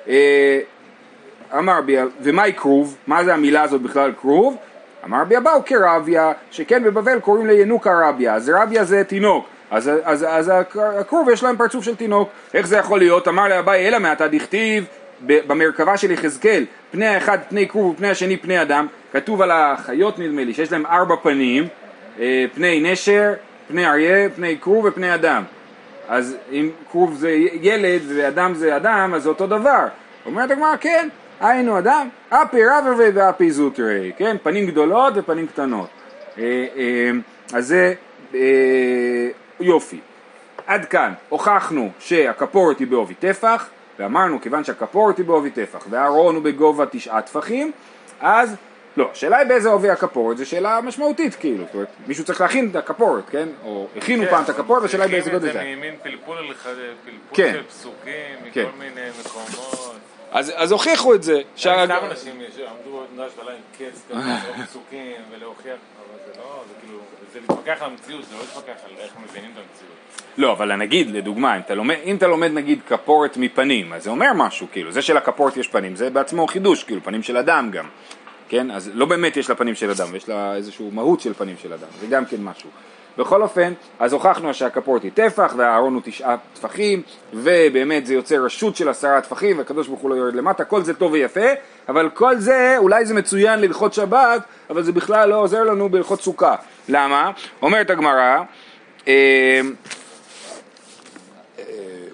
אה, 0.09 0.61
אמר 1.59 1.80
בי, 1.80 1.96
ומהי 2.20 2.52
כרוב? 2.52 2.96
מה 3.07 3.24
זה 3.24 3.35
המילה 3.35 3.62
הזאת 3.62 3.83
בכלל 3.83 4.12
כרוב? 4.20 4.57
אמר 5.04 5.24
בי 5.24 5.37
אבאו 5.37 5.64
כרביה, 5.66 6.33
שכן 6.50 6.85
בבבל 6.85 7.20
קוראים 7.20 7.46
לינוקה 7.46 8.09
רביה, 8.09 8.35
אז 8.35 8.52
רביה 8.54 8.85
זה 8.85 9.04
תינוק, 9.04 9.46
אז, 9.70 9.90
אז, 10.04 10.26
אז 10.28 10.52
הכרוב 11.00 11.28
יש 11.30 11.42
להם 11.42 11.57
פרצוף 11.57 11.85
של 11.85 11.94
תינוק, 11.96 12.28
איך 12.54 12.66
זה 12.66 12.76
יכול 12.76 12.98
להיות? 12.98 13.28
אמר 13.28 13.48
לאביי 13.48 13.88
אלא 13.88 13.98
מעתה 13.98 14.28
דכתיב 14.28 14.85
במרכבה 15.20 15.96
של 15.96 16.11
יחזקאל, 16.11 16.64
פני 16.90 17.07
האחד 17.07 17.38
פני 17.48 17.68
כרוב 17.68 17.94
ופני 17.94 18.09
השני 18.09 18.37
פני 18.37 18.62
אדם, 18.62 18.87
כתוב 19.12 19.42
על 19.42 19.50
החיות 19.50 20.18
נדמה 20.18 20.44
לי 20.44 20.55
שיש 20.55 20.72
להם 20.72 20.87
ארבע 20.87 21.14
פנים, 21.22 21.68
אה, 22.20 22.44
פני 22.55 22.92
נשר, 22.92 23.33
פני 23.68 23.87
אריה, 23.87 24.31
פני 24.31 24.59
כרוב 24.61 24.85
ופני 24.85 25.14
אדם. 25.14 25.42
אז 26.09 26.37
אם 26.53 26.70
כרוב 26.90 27.14
זה 27.14 27.31
ילד 27.61 28.03
ואדם 28.09 28.55
זה 28.55 28.77
אדם, 28.77 29.14
אז 29.14 29.22
זה 29.22 29.29
אותו 29.29 29.46
דבר. 29.46 29.87
אומרת 30.27 30.50
הגמרא, 30.50 30.77
כן, 30.77 31.09
היינו 31.40 31.79
אדם, 31.79 32.09
אפי 32.29 32.61
רבבי 32.64 33.11
ואפי 33.14 33.50
זוטרי, 33.50 34.12
כן, 34.16 34.37
פנים 34.42 34.66
גדולות 34.66 35.12
ופנים 35.16 35.46
קטנות. 35.46 35.88
אה, 36.38 36.66
אה, 36.77 37.11
אז 37.53 37.66
זה 37.66 37.94
יופי. 39.61 39.98
עד 40.66 40.85
כאן 40.85 41.12
הוכחנו 41.29 41.90
שהכפורת 41.98 42.79
היא 42.79 42.87
בעובי 42.87 43.14
טפח, 43.14 43.68
ואמרנו 43.98 44.40
כיוון 44.40 44.64
שהכפורת 44.64 45.18
היא 45.18 45.24
בעובי 45.26 45.50
טפח 45.50 45.87
והארון 45.90 46.35
הוא 46.35 46.42
בגובה 46.44 46.85
תשעה 46.90 47.22
טפחים, 47.22 47.72
אז 48.20 48.54
לא, 48.96 49.09
השאלה 49.12 49.37
היא 49.38 49.48
באיזה 49.48 49.68
עובי 49.68 49.90
הכפורת, 49.90 50.37
זו 50.38 50.46
שאלה 50.46 50.80
משמעותית 50.80 51.35
כאילו, 51.35 51.64
זאת 51.64 51.74
אומרת, 51.74 51.88
מישהו 52.07 52.24
צריך 52.24 52.40
להכין 52.40 52.68
את 52.70 52.76
הכפורת, 52.76 53.24
כן? 53.30 53.48
או 53.64 53.87
הכינו 53.96 54.24
פעם 54.30 54.44
את 54.44 54.48
הכפורת, 54.48 54.83
והשאלה 54.83 55.04
היא 55.04 55.12
באיזה 55.12 55.30
גודל 55.30 55.46
זה. 55.46 55.52
זה 55.52 55.62
ממין 55.76 55.94
פלפול, 56.02 56.38
הלכה- 56.38 56.68
פלפול 57.04 57.18
כן. 57.37 57.52
של 57.52 57.62
פסוקים, 57.62 58.12
כן. 58.52 58.62
מכל 58.66 58.78
מיני 58.78 59.00
מקומות. 59.20 59.94
אז, 60.33 60.72
הוכיחו 60.72 61.14
את 61.14 61.22
זה. 61.22 61.40
סתם 61.59 61.70
אנשים 62.11 62.40
שעמדו 62.57 63.02
במדרש 63.12 63.33
ועלה 63.38 63.50
עם 63.52 63.59
קץ 63.78 64.02
לקרוא 64.11 64.64
פסוקים 64.66 65.12
ולהוכיח, 65.30 65.64
אבל 65.66 66.18
זה 66.26 66.40
לא, 66.40 66.62
זה 66.68 66.74
כאילו, 66.80 66.98
זה 67.34 67.40
להתווכח 67.40 67.76
על 67.82 67.90
המציאות, 67.90 68.24
זה 68.24 68.34
לא 68.34 68.40
להתווכח 68.40 68.84
על 68.84 68.90
איך 68.98 69.12
מבינים 69.24 69.50
את 69.50 69.56
המציאות. 69.56 69.94
לא, 70.36 70.52
אבל 70.52 70.76
נגיד, 70.76 71.10
לדוגמה, 71.10 71.56
אם 71.56 71.60
אתה, 71.60 71.74
לומד, 71.74 71.96
אם 72.04 72.16
אתה 72.16 72.26
לומד 72.26 72.50
נגיד 72.50 72.78
כפורת 72.88 73.36
מפנים, 73.36 73.92
אז 73.92 74.04
זה 74.04 74.10
אומר 74.10 74.32
משהו, 74.34 74.66
כאילו, 74.72 74.92
זה 74.92 75.02
שלכפורת 75.02 75.56
יש 75.56 75.68
פנים, 75.68 75.96
זה 75.96 76.10
בעצמו 76.10 76.46
חידוש, 76.46 76.84
כאילו, 76.84 77.00
פנים 77.04 77.22
של 77.22 77.36
אדם 77.36 77.70
גם, 77.70 77.88
כן? 78.48 78.70
אז 78.70 78.90
לא 78.94 79.06
באמת 79.06 79.36
יש 79.36 79.48
לה 79.48 79.54
פנים 79.54 79.74
של 79.74 79.90
אדם, 79.90 80.14
יש 80.14 80.28
לה 80.28 80.54
איזושהי 80.54 80.90
מהות 80.92 81.20
של 81.20 81.34
פנים 81.34 81.56
של 81.62 81.72
אדם, 81.72 81.88
זה 82.00 82.06
גם 82.06 82.24
כן 82.26 82.42
משהו. 82.42 82.70
בכל 83.18 83.42
אופן, 83.42 83.72
אז 83.98 84.12
הוכחנו 84.12 84.55
שהכפורת 84.55 85.03
היא 85.03 85.11
טפח, 85.14 85.55
והארון 85.57 85.94
הוא 85.94 86.03
תשעה 86.05 86.37
טפחים, 86.55 87.03
ובאמת 87.35 88.07
זה 88.07 88.14
יוצר 88.14 88.44
רשות 88.44 88.77
של 88.77 88.88
עשרה 88.88 89.20
טפחים, 89.20 89.59
והקדוש 89.59 89.88
ברוך 89.88 90.00
הוא 90.00 90.11
לא 90.11 90.14
יורד 90.14 90.35
למטה, 90.35 90.64
כל 90.64 90.83
זה 90.83 90.94
טוב 90.94 91.12
ויפה, 91.12 91.48
אבל 91.88 92.11
כל 92.14 92.37
זה, 92.37 92.74
אולי 92.79 93.07
זה 93.07 93.14
מצוין 93.14 93.61
להלכות 93.61 93.94
שבת, 93.94 94.42
אבל 94.70 94.83
זה 94.83 94.92
בכלל 94.92 95.29
לא 95.29 95.37
עוזר 95.37 95.62
לנו 95.62 95.88
בהלכות 95.88 96.20
סוכה. 96.20 96.55
למה? 96.88 97.31
אומרת 97.62 97.90
הגמרא, 97.90 98.38
אה, 99.09 99.61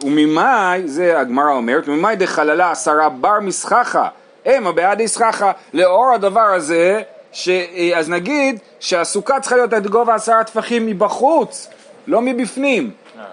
וממאי, 0.05 0.89
זה 0.89 1.21
הגמרא 1.21 1.53
אומרת, 1.53 1.89
וממאי 1.89 2.17
דחללה 2.17 2.71
עשרה 2.71 3.09
בר 3.09 3.41
מסככה, 3.41 4.09
המה 4.47 4.73
בעד 4.73 5.01
יסככה, 5.01 5.53
לאור 5.75 6.13
הדבר 6.15 6.41
הזה, 6.41 7.03
ש, 7.33 7.49
אה, 7.49 7.99
אז 7.99 8.09
נגיד 8.09 8.59
שהסוכה 8.81 9.41
צריכה 9.41 9.57
להיות 9.57 9.73
עד 9.73 9.87
גובה 9.87 10.15
עשרה 10.15 10.45
טפחים 10.45 10.87
מבחוץ, 10.87 11.69
לא 12.07 12.21
מבפנים, 12.21 12.91
אה, 13.19 13.25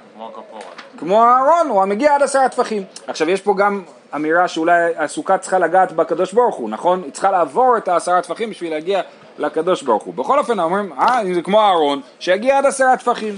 כמו 0.99 1.23
הארון, 1.23 1.67
הוא 1.69 1.81
המגיע 1.81 2.15
עד 2.15 2.23
עשרה 2.23 2.49
טפחים. 2.49 2.83
עכשיו 3.07 3.29
יש 3.29 3.41
פה 3.41 3.53
גם 3.57 3.81
אמירה 4.15 4.47
שאולי 4.47 4.95
הסוכה 4.97 5.37
צריכה 5.37 5.59
לגעת 5.59 5.91
בקדוש 5.91 6.33
ברוך 6.33 6.55
הוא, 6.55 6.69
נכון? 6.69 7.01
היא 7.03 7.11
צריכה 7.11 7.31
לעבור 7.31 7.77
את 7.77 7.87
העשרה 7.87 8.21
טפחים 8.21 8.49
בשביל 8.49 8.71
להגיע 8.71 9.01
לקדוש 9.37 9.81
ברוך 9.81 10.03
הוא. 10.03 10.13
בכל 10.13 10.39
אופן 10.39 10.59
אומרים, 10.59 10.93
אה, 10.99 11.21
אם 11.21 11.33
זה 11.33 11.41
כמו 11.41 11.61
הארון, 11.61 12.01
שיגיע 12.19 12.57
עד 12.57 12.65
עשרה 12.65 12.97
טפחים. 12.97 13.37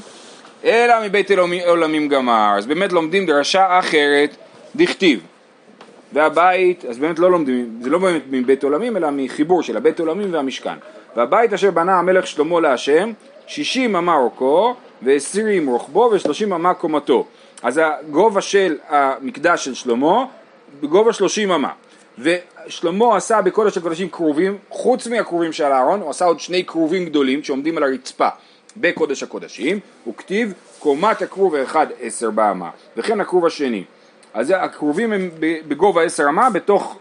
אלא 0.64 0.94
מבית 1.06 1.32
עולמים 1.68 2.08
גמר. 2.08 2.54
אז 2.58 2.66
באמת 2.66 2.92
לומדים 2.92 3.26
דרשה 3.26 3.80
אחרת, 3.80 4.36
דכתיב. 4.76 5.20
והבית, 6.14 6.86
אז 6.86 7.00
באמת 7.00 7.20
לא 7.20 7.32
לומדים, 7.32 7.80
זה 7.82 7.90
לא 7.90 7.98
באמת 7.98 8.22
מבית 8.30 8.64
עולמים, 8.64 8.98
אלא 8.98 9.08
מחיבור 9.12 9.64
של 9.64 9.78
הבית 9.78 10.00
עולמים 10.00 10.34
והמשכן. 10.34 10.76
והבית 11.16 11.54
אשר 11.54 11.72
בנה 11.72 12.00
המלך 12.00 12.28
שלמה 12.28 12.60
להשם, 12.60 13.12
שישים 13.48 13.96
אמה 13.96 14.16
אורכו, 14.16 14.76
ועשרים 15.02 15.70
רוחבו, 15.70 16.10
ושלושים 16.14 16.54
אמה 16.54 16.74
קומתו. 16.74 17.26
אז 17.64 17.82
הגובה 17.84 18.42
של 18.42 18.78
המקדש 18.88 19.66
של 19.66 19.74
שלמה, 19.74 20.26
בגובה 20.82 21.14
שלושים 21.14 21.52
אמה. 21.52 21.72
ושלמה 22.20 23.18
עשה 23.18 23.42
בקודש 23.42 23.78
הקודשים 23.78 24.10
כרובים, 24.10 24.58
חוץ 24.70 25.08
מהכרובים 25.08 25.54
של 25.54 25.64
אהרון, 25.64 26.02
הוא 26.02 26.10
עשה 26.10 26.26
עוד 26.26 26.40
שני 26.40 26.66
כרובים 26.66 27.06
גדולים 27.06 27.44
שעומדים 27.44 27.78
על 27.78 27.84
הרצפה 27.84 28.28
בקודש 28.78 29.24
הקודשים, 29.24 29.80
הוא 30.04 30.14
כתיב 30.18 30.54
קומת 30.80 31.22
הכרוב 31.22 31.56
האחד 31.56 31.88
עשר 32.02 32.32
באמה, 32.32 32.70
וכן 32.98 33.22
הכרוב 33.22 33.46
השני. 33.46 33.84
אז 34.34 34.54
הכרובים 34.58 35.14
הם 35.14 35.30
בגובה 35.68 36.04
עשר 36.04 36.30
אמה 36.30 36.50
בתוך 36.50 37.00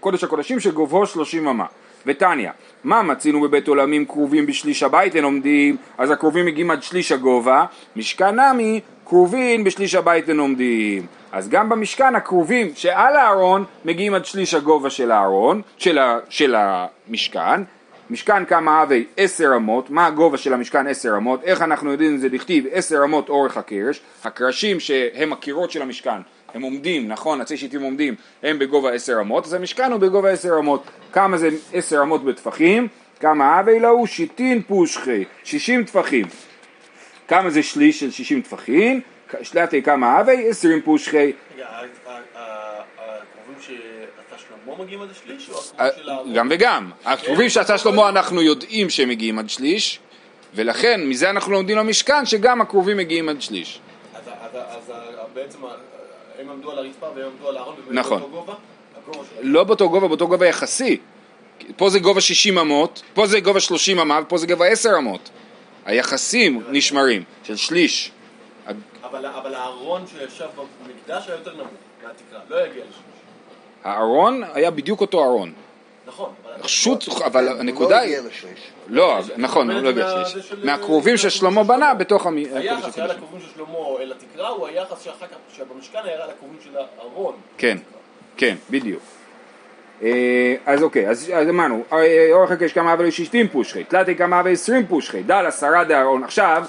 קודש 0.00 0.24
הקודשים 0.24 0.60
שגובהו 0.60 1.06
שלושים 1.06 1.48
אמה. 1.48 1.66
ותניא, 2.06 2.50
מה 2.84 3.02
מצינו 3.02 3.40
בבית 3.40 3.68
עולמים 3.68 4.06
כרובים 4.06 4.46
בשליש 4.46 4.82
הבית 4.82 5.16
אין 5.16 5.24
עומדים, 5.24 5.76
אז 5.98 6.10
הכרובים 6.10 6.46
מגיעים 6.46 6.70
עד 6.70 6.82
שליש 6.82 7.12
הגובה, 7.12 7.64
משכן 7.96 8.40
נמי 8.40 8.80
כרובים 9.06 9.64
בשליש 9.64 9.94
הבית 9.94 10.28
אין 10.28 10.38
עומדים. 10.38 11.06
אז 11.32 11.48
גם 11.48 11.68
במשכן 11.68 12.14
הכרובים 12.14 12.70
שעל 12.74 13.16
הארון 13.16 13.64
מגיעים 13.84 14.14
עד 14.14 14.24
שליש 14.24 14.54
הגובה 14.54 14.90
של 14.90 15.10
הארון, 15.10 15.62
של, 15.78 15.98
ה, 15.98 16.18
של 16.28 16.54
המשכן, 16.58 17.62
משכן 18.10 18.44
כמה 18.44 18.82
אבי 18.82 19.04
עשר 19.16 19.52
אמות, 19.56 19.90
מה 19.90 20.06
הגובה 20.06 20.36
של 20.36 20.54
המשכן 20.54 20.86
עשר 20.86 21.16
אמות, 21.16 21.44
איך 21.44 21.62
אנחנו 21.62 21.92
יודעים 21.92 22.14
את 22.14 22.20
זה 22.20 22.28
לכתיב 22.28 22.64
עשר 22.70 23.04
אמות 23.04 23.28
אורך 23.28 23.56
הקרש, 23.56 24.00
הקרשים 24.24 24.80
שהם 24.80 25.32
הקירות 25.32 25.70
של 25.70 25.82
המשכן 25.82 26.20
הם 26.54 26.62
עומדים, 26.62 27.08
נכון, 27.08 27.40
עצי 27.40 27.56
שיטים 27.56 27.82
עומדים, 27.82 28.14
הם 28.42 28.58
בגובה 28.58 28.92
עשר 28.92 29.20
אמות, 29.20 29.46
אז 29.46 29.52
המשכן 29.52 29.92
הוא 29.92 30.00
בגובה 30.00 30.30
עשר 30.30 30.58
אמות, 30.58 30.82
כמה 31.12 31.36
זה 31.36 31.48
עשר 31.72 32.02
אמות 32.02 32.24
בטפחים, 32.24 32.88
כמה 33.20 33.60
אבי 33.60 33.80
להו 33.80 34.06
שיטין 34.06 34.62
פושחי, 34.62 35.24
שישים 35.44 35.84
טפחים, 35.84 36.26
כמה 37.28 37.50
זה 37.50 37.62
שליש 37.62 38.00
של 38.00 38.10
שישים 38.10 38.42
טפחים, 38.42 39.00
שלטי 39.42 39.82
כמה 39.82 40.20
אבי, 40.20 40.48
עשרים 40.48 40.82
פושחי. 40.82 41.32
רגע, 41.56 41.66
הקרובים 42.26 43.60
שעשה 43.60 44.38
שלמה 44.38 44.82
מגיעים 44.84 45.02
עד 45.02 45.08
השליש? 45.10 45.50
גם 46.34 46.48
וגם, 46.50 46.90
הקרובים 47.04 47.48
שעשה 47.48 47.78
שלמה 47.78 48.08
אנחנו 48.08 48.42
יודעים 48.42 48.90
שהם 48.90 49.08
מגיעים 49.08 49.38
עד 49.38 49.50
שליש, 49.50 50.00
ולכן 50.54 51.06
מזה 51.06 51.30
אנחנו 51.30 51.52
לומדים 51.52 51.76
למשכן 51.76 52.26
שגם 52.26 52.60
הקרובים 52.60 52.96
מגיעים 52.96 53.28
עד 53.28 53.42
שליש. 53.42 53.80
אז 54.14 54.92
בעצם 55.34 55.58
הם 56.58 56.64
עמדו 56.64 56.70
על 56.70 56.78
הרצפה 56.78 57.06
והם 57.16 57.26
עמדו 57.26 57.48
על 57.48 57.56
הארון, 57.56 57.74
נכון. 57.90 58.20
באותו 58.20 58.32
גובה? 58.32 58.54
לא 59.40 59.64
באותו 59.64 59.88
גובה, 59.90 60.08
באותו 60.08 60.28
גובה 60.28 60.46
יחסי. 60.46 60.98
פה 61.76 61.90
זה 61.90 61.98
גובה 61.98 62.20
60 62.20 62.58
אמות, 62.58 63.02
פה 63.14 63.26
זה 63.26 63.40
גובה 63.40 63.60
30 63.60 63.98
אמה, 63.98 64.20
ופה 64.22 64.38
זה 64.38 64.46
גובה 64.46 64.66
10 64.66 64.98
אמות. 64.98 65.30
היחסים 65.86 66.62
נשמרים, 66.70 67.24
של 67.44 67.56
שליש. 67.56 68.10
אבל 69.02 69.26
אבל 69.26 69.54
הארון 69.54 70.04
שישב 70.06 70.46
במקדש 70.56 71.28
היה 71.28 71.36
יותר 71.36 71.54
נמוך 71.54 71.66
מהתקרה, 72.02 72.40
לא 72.48 72.56
יגיע 72.56 72.84
לשליש. 72.84 73.18
הארון 73.84 74.42
היה 74.54 74.70
בדיוק 74.70 75.00
אותו 75.00 75.24
ארון. 75.24 75.52
נכון. 76.08 76.30
אבל- 76.44 77.24
אבל 77.24 77.48
הוא 77.48 77.58
הנקודה 77.60 77.96
לא 77.96 78.00
היא... 78.00 78.16
הגיע 78.16 78.30
לשליש. 78.30 78.60
לא, 78.88 79.18
נכון, 79.36 79.70
הוא 79.70 79.80
לא 79.80 79.88
הגיע 79.88 80.04
מה- 80.04 80.24
שליש. 80.24 80.34
זה 80.34 80.48
של- 80.48 80.66
מהקרובים 80.66 81.16
ששלמה 81.16 81.64
בנה 81.64 81.94
בתוך 81.94 82.26
המ... 82.26 82.36
היחס 82.36 82.94
שהיה. 82.94 83.06
לקרובים 83.06 83.40
של 83.40 83.46
שלמה 83.54 83.78
אל 84.00 84.12
התקרה 84.12 84.48
הוא 84.48 84.66
היחס 84.66 85.02
שאחר 85.04 85.26
כך, 85.26 85.36
שבמשכן 85.56 85.98
היה 86.04 86.16
לקרובים 86.26 86.58
של 86.64 86.70
הארון. 86.98 87.34
כן, 87.58 87.78
כן, 88.36 88.54
בדיוק. 88.70 89.02
אה, 90.02 90.54
אז 90.66 90.82
אוקיי, 90.82 91.08
אז 91.08 91.30
אמרנו, 91.48 91.82
אה, 91.92 92.28
אורך 92.32 92.50
הקש 92.50 92.72
כמה 92.72 92.92
אבל 92.92 93.10
שישתים 93.10 93.48
פושחי, 93.48 93.84
תלתי 93.84 94.14
כמה 94.16 94.40
אבל 94.40 94.52
עשרים 94.52 94.86
פושחי, 94.86 95.22
דל 95.22 95.46
עשרה 95.46 95.84
דארון. 95.84 96.24
עכשיו, 96.24 96.64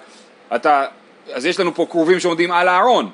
אתה, 0.56 0.86
אז 1.34 1.46
יש 1.46 1.60
לנו 1.60 1.74
פה 1.76 1.86
כרובים 1.90 2.20
שעומדים 2.20 2.52
על 2.52 2.68
הארון, 2.68 3.10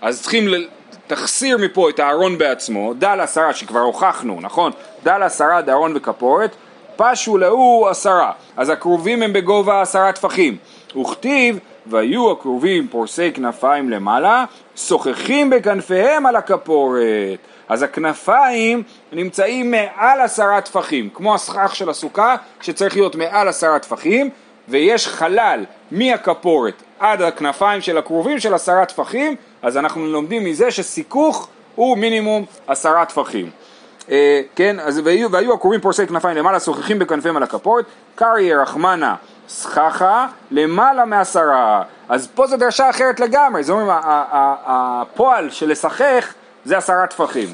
אז 0.00 0.22
צריכים, 0.22 0.48
ל- 0.48 0.68
תחסיר 1.06 1.58
מפה 1.58 1.90
את 1.90 1.98
הארון 1.98 2.38
בעצמו, 2.38 2.94
דל 2.94 3.20
עשרה 3.20 3.54
שכבר 3.54 3.80
הוכחנו, 3.80 4.38
נכון? 4.40 4.72
דל 5.04 5.22
עשרה 5.22 5.62
דארון 5.62 5.92
וכפורת, 5.96 6.50
פשו 6.96 7.38
להו 7.38 7.86
עשרה, 7.90 8.32
אז 8.56 8.68
הכרובים 8.68 9.22
הם 9.22 9.32
בגובה 9.32 9.80
עשרה 9.82 10.12
טפחים, 10.12 10.56
וכתיב 11.00 11.58
והיו 11.86 12.30
הכרובים 12.30 12.88
פורסי 12.88 13.32
כנפיים 13.32 13.90
למעלה, 13.90 14.44
שוחחים 14.76 15.50
בכנפיהם 15.50 16.26
על 16.26 16.36
הכפורת. 16.36 17.38
אז 17.68 17.82
הכנפיים 17.82 18.82
נמצאים 19.12 19.70
מעל 19.70 20.20
עשרה 20.20 20.60
טפחים, 20.60 21.08
כמו 21.14 21.34
הסכך 21.34 21.76
של 21.76 21.90
הסוכה 21.90 22.36
שצריך 22.60 22.96
להיות 22.96 23.14
מעל 23.14 23.48
עשרה 23.48 23.78
טפחים, 23.78 24.30
ויש 24.68 25.08
חלל 25.08 25.64
מהכפורת 25.90 26.82
עד 26.98 27.22
הכנפיים 27.22 27.80
של 27.80 27.98
הכרובים 27.98 28.40
של 28.40 28.54
עשרה 28.54 28.84
טפחים, 28.84 29.36
אז 29.62 29.76
אנחנו 29.76 30.06
לומדים 30.06 30.44
מזה 30.44 30.70
שסיכוך 30.70 31.48
הוא 31.74 31.98
מינימום 31.98 32.44
עשרה 32.66 33.04
טפחים. 33.04 33.50
אה, 34.10 34.40
כן, 34.56 34.80
אז 34.80 35.00
והיו, 35.04 35.30
והיו 35.30 35.54
הכרובים 35.54 35.80
פורסי 35.80 36.06
כנפיים 36.06 36.36
למעלה, 36.36 36.60
שוחחים 36.60 36.98
בכנפיהם 36.98 37.36
על 37.36 37.42
הכפורת, 37.42 37.84
קרעי 38.14 38.54
רחמנה 38.54 39.14
סככה 39.48 40.26
למעלה 40.50 41.04
מעשרה. 41.04 41.82
אז 42.08 42.28
פה 42.34 42.46
זו 42.46 42.56
דרשה 42.56 42.90
אחרת 42.90 43.20
לגמרי, 43.20 43.62
זאת 43.62 43.74
אומרת, 43.74 44.04
הפועל 44.66 45.50
של 45.50 45.70
לשחך 45.70 46.34
זה 46.64 46.78
עשרה 46.78 47.06
טפחים. 47.06 47.48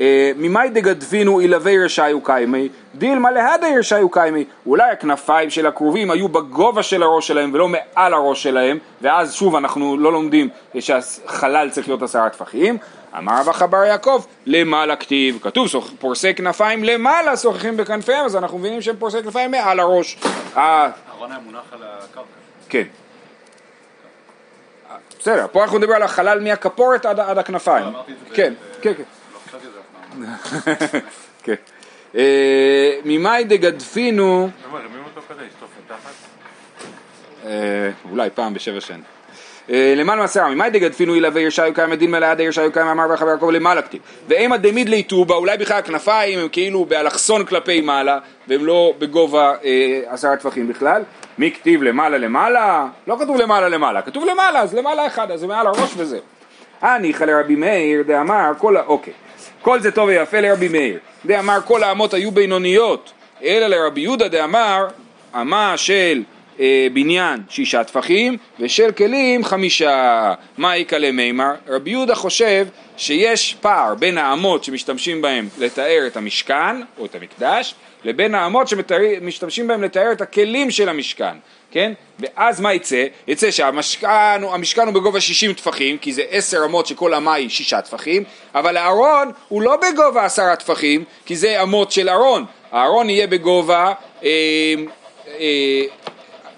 אה, 0.00 0.32
ממאי 0.36 0.68
דגדפינו 0.68 1.40
אילבי 1.40 1.84
רשעיו 1.84 2.20
קיימי, 2.20 2.68
דילמה 2.94 3.30
להדי 3.30 3.78
רשעיו 3.78 4.10
קיימי, 4.10 4.44
אולי 4.66 4.90
הכנפיים 4.90 5.50
של 5.50 5.66
הכרובים 5.66 6.10
היו 6.10 6.28
בגובה 6.28 6.82
של 6.82 7.02
הראש 7.02 7.28
שלהם 7.28 7.50
ולא 7.54 7.68
מעל 7.68 8.14
הראש 8.14 8.42
שלהם, 8.42 8.78
ואז 9.02 9.34
שוב 9.34 9.56
אנחנו 9.56 9.96
לא 9.96 10.12
לומדים 10.12 10.48
שהחלל 10.80 11.70
צריך 11.70 11.88
להיות 11.88 12.02
עשרה 12.02 12.28
טפחים. 12.28 12.78
אמר 13.18 13.40
רבא 13.40 13.52
חבר 13.52 13.84
יעקב, 13.84 14.24
למעלה 14.46 14.96
כתיב, 14.96 15.38
כתוב 15.42 15.68
פורסי 15.98 16.34
כנפיים 16.34 16.84
למעלה 16.84 17.36
שוחחים 17.36 17.76
בכנפיהם, 17.76 18.24
אז 18.24 18.36
אנחנו 18.36 18.58
מבינים 18.58 18.82
שהם 18.82 18.96
פורסי 18.96 19.22
כנפיים 19.22 19.50
מעל 19.50 19.80
הראש. 19.80 20.16
אהרון 20.56 20.92
היה 21.32 21.40
מונח 21.44 21.60
על 21.72 21.78
הקרקע. 21.82 22.26
כן. 22.68 22.82
בסדר, 25.18 25.46
פה 25.52 25.62
אנחנו 25.62 25.78
מדברים 25.78 25.96
על 25.96 26.02
החלל 26.02 26.40
מהכפורת 26.40 27.06
עד, 27.06 27.20
עד 27.20 27.38
הכנפיים. 27.38 27.92
ב- 27.92 28.34
כן, 28.34 28.54
כן, 28.82 28.92
כן. 28.94 29.02
לא. 30.18 30.26
כן. 31.44 31.54
אה, 32.14 32.96
ממאי 33.04 33.44
דגדפינו? 33.44 34.48
אה, 37.46 37.90
אולי 38.10 38.30
פעם 38.34 38.54
בשבע 38.54 38.80
שנים. 38.80 39.02
אה, 39.70 39.94
למעלה 39.96 40.20
מעשרה, 40.20 40.48
ממאי 40.48 40.70
דגדפינו 40.70 41.16
ילווה 41.16 41.40
ירשיו 41.40 41.70
קיים 41.74 41.92
הדין 41.92 42.10
מלאה 42.10 42.34
די 42.34 42.42
ירשיו 42.42 42.72
קיים 42.72 42.86
אמר 42.86 43.06
וחבר 43.14 43.28
יעקב 43.28 43.50
למעלה 43.50 43.82
כתיב. 43.82 44.00
ואימא 44.28 44.56
דמיד 44.56 44.88
ליטובה, 44.88 45.34
אולי 45.34 45.56
בכלל 45.56 45.76
הכנפיים 45.76 46.38
הם 46.38 46.48
כאילו 46.52 46.84
באלכסון 46.84 47.44
כלפי 47.44 47.80
מעלה, 47.80 48.18
והם 48.48 48.66
לא 48.66 48.94
בגובה 48.98 49.54
אה, 49.64 50.00
עשרה 50.06 50.36
טפחים 50.36 50.68
בכלל. 50.68 51.02
מי 51.38 51.50
כתיב 51.50 51.82
למעלה 51.82 52.18
למעלה? 52.18 52.86
לא 53.06 53.16
כתוב 53.20 53.36
למעלה 53.36 53.68
למעלה, 53.68 54.02
כתוב 54.02 54.24
למעלה, 54.24 54.60
אז 54.60 54.74
למעלה 54.74 55.06
אחד, 55.06 55.30
אז 55.30 55.40
זה 55.40 55.46
מעל 55.46 55.66
הראש 55.66 55.94
וזהו. 55.96 56.20
הניחא 56.80 57.24
לרבי 57.24 57.56
מאיר 57.56 58.02
דאמר 58.02 58.52
כל 58.58 58.76
ה... 58.76 58.82
אוקיי. 58.86 59.12
כל 59.62 59.80
זה 59.80 59.90
טוב 59.90 60.08
ויפה 60.08 60.40
לרבי 60.40 60.68
מאיר. 60.68 60.98
דאמר 61.26 61.58
כל 61.64 61.82
האמות 61.82 62.14
היו 62.14 62.30
בינוניות, 62.30 63.12
אלא 63.42 63.66
לרבי 63.66 64.00
יהודה 64.00 64.28
דאמר 64.28 64.86
אמה 65.34 65.76
של 65.76 66.22
אה, 66.60 66.86
בניין 66.92 67.40
שישה 67.48 67.84
טפחים 67.84 68.36
ושל 68.60 68.92
כלים 68.92 69.44
חמישה. 69.44 70.34
מה 70.58 70.74
איכא 70.74 70.96
למימר? 70.96 71.52
רבי 71.68 71.90
יהודה 71.90 72.14
חושב 72.14 72.66
שיש 72.96 73.56
פער 73.60 73.94
בין 73.94 74.18
האמות 74.18 74.64
שמשתמשים 74.64 75.22
בהם 75.22 75.48
לתאר 75.58 76.06
את 76.06 76.16
המשכן 76.16 76.76
או 76.98 77.04
את 77.04 77.14
המקדש 77.14 77.74
לבין 78.04 78.34
האמות 78.34 78.68
שמשתמשים 78.68 79.68
בהם 79.68 79.82
לתאר 79.82 80.12
את 80.12 80.20
הכלים 80.20 80.70
של 80.70 80.88
המשכן, 80.88 81.36
כן? 81.70 81.92
ואז 82.18 82.60
מה 82.60 82.74
יצא? 82.74 83.06
יצא 83.26 83.50
שהמשכן 83.50 84.44
המשכן 84.50 84.86
הוא 84.86 84.94
בגובה 84.94 85.20
60 85.20 85.52
טפחים, 85.52 85.98
כי 85.98 86.12
זה 86.12 86.22
10 86.30 86.64
אמות 86.64 86.86
שכל 86.86 87.14
אמה 87.14 87.34
היא 87.34 87.48
6 87.48 87.74
טפחים, 87.74 88.24
אבל 88.54 88.76
הארון 88.76 89.30
הוא 89.48 89.62
לא 89.62 89.76
בגובה 89.76 90.24
10 90.24 90.54
טפחים, 90.54 91.04
כי 91.26 91.36
זה 91.36 91.62
אמות 91.62 91.92
של 91.92 92.08
ארון. 92.08 92.44
הארון 92.72 93.10
יהיה 93.10 93.26
בגובה 93.26 93.92
אה, 94.24 94.28
אה, 95.28 95.82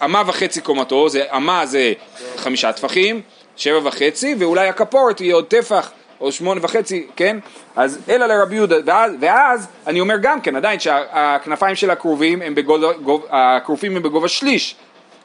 אמה 0.05 0.23
וחצי 0.27 0.61
קומתו, 0.61 1.09
זה 1.09 1.25
אמה 1.37 1.67
זה 1.67 1.93
חמישה 2.37 2.73
טפחים, 2.73 3.21
שבע 3.57 3.81
וחצי, 3.85 4.35
ואולי 4.39 4.69
הכפורת 4.69 5.21
יהיה 5.21 5.35
עוד 5.35 5.47
טפח. 5.47 5.91
או 6.23 6.33
שמונה 6.33 6.61
וחצי, 6.65 7.07
כן? 7.17 7.37
אז 7.77 7.99
אלא 8.09 8.27
לרבי 8.27 8.55
יהודה, 8.55 8.77
ואז, 8.87 9.13
ואז 9.21 9.67
אני 9.87 10.01
אומר 10.01 10.15
גם 10.23 10.41
כן, 10.41 10.57
עדיין 10.57 10.81
שהכנפיים 10.81 11.77
של 11.77 11.91
הכרובים 11.91 12.43
הם 12.43 12.55
בגובה, 12.55 12.93
גוב, 12.93 13.27
הכרובים 13.31 13.97
הם 13.97 14.03
בגובה 14.03 14.29
שליש, 14.29 14.77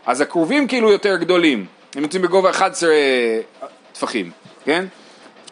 אז 0.06 0.22
הכרובים 0.22 0.68
כאילו 0.68 0.92
יותר 0.92 1.18
גדולים, 1.18 1.66
הם 1.96 2.04
יוצאים 2.04 2.22
בגובה 2.22 2.50
11 2.50 2.90
טפחים, 3.94 4.32
כן? 4.66 4.86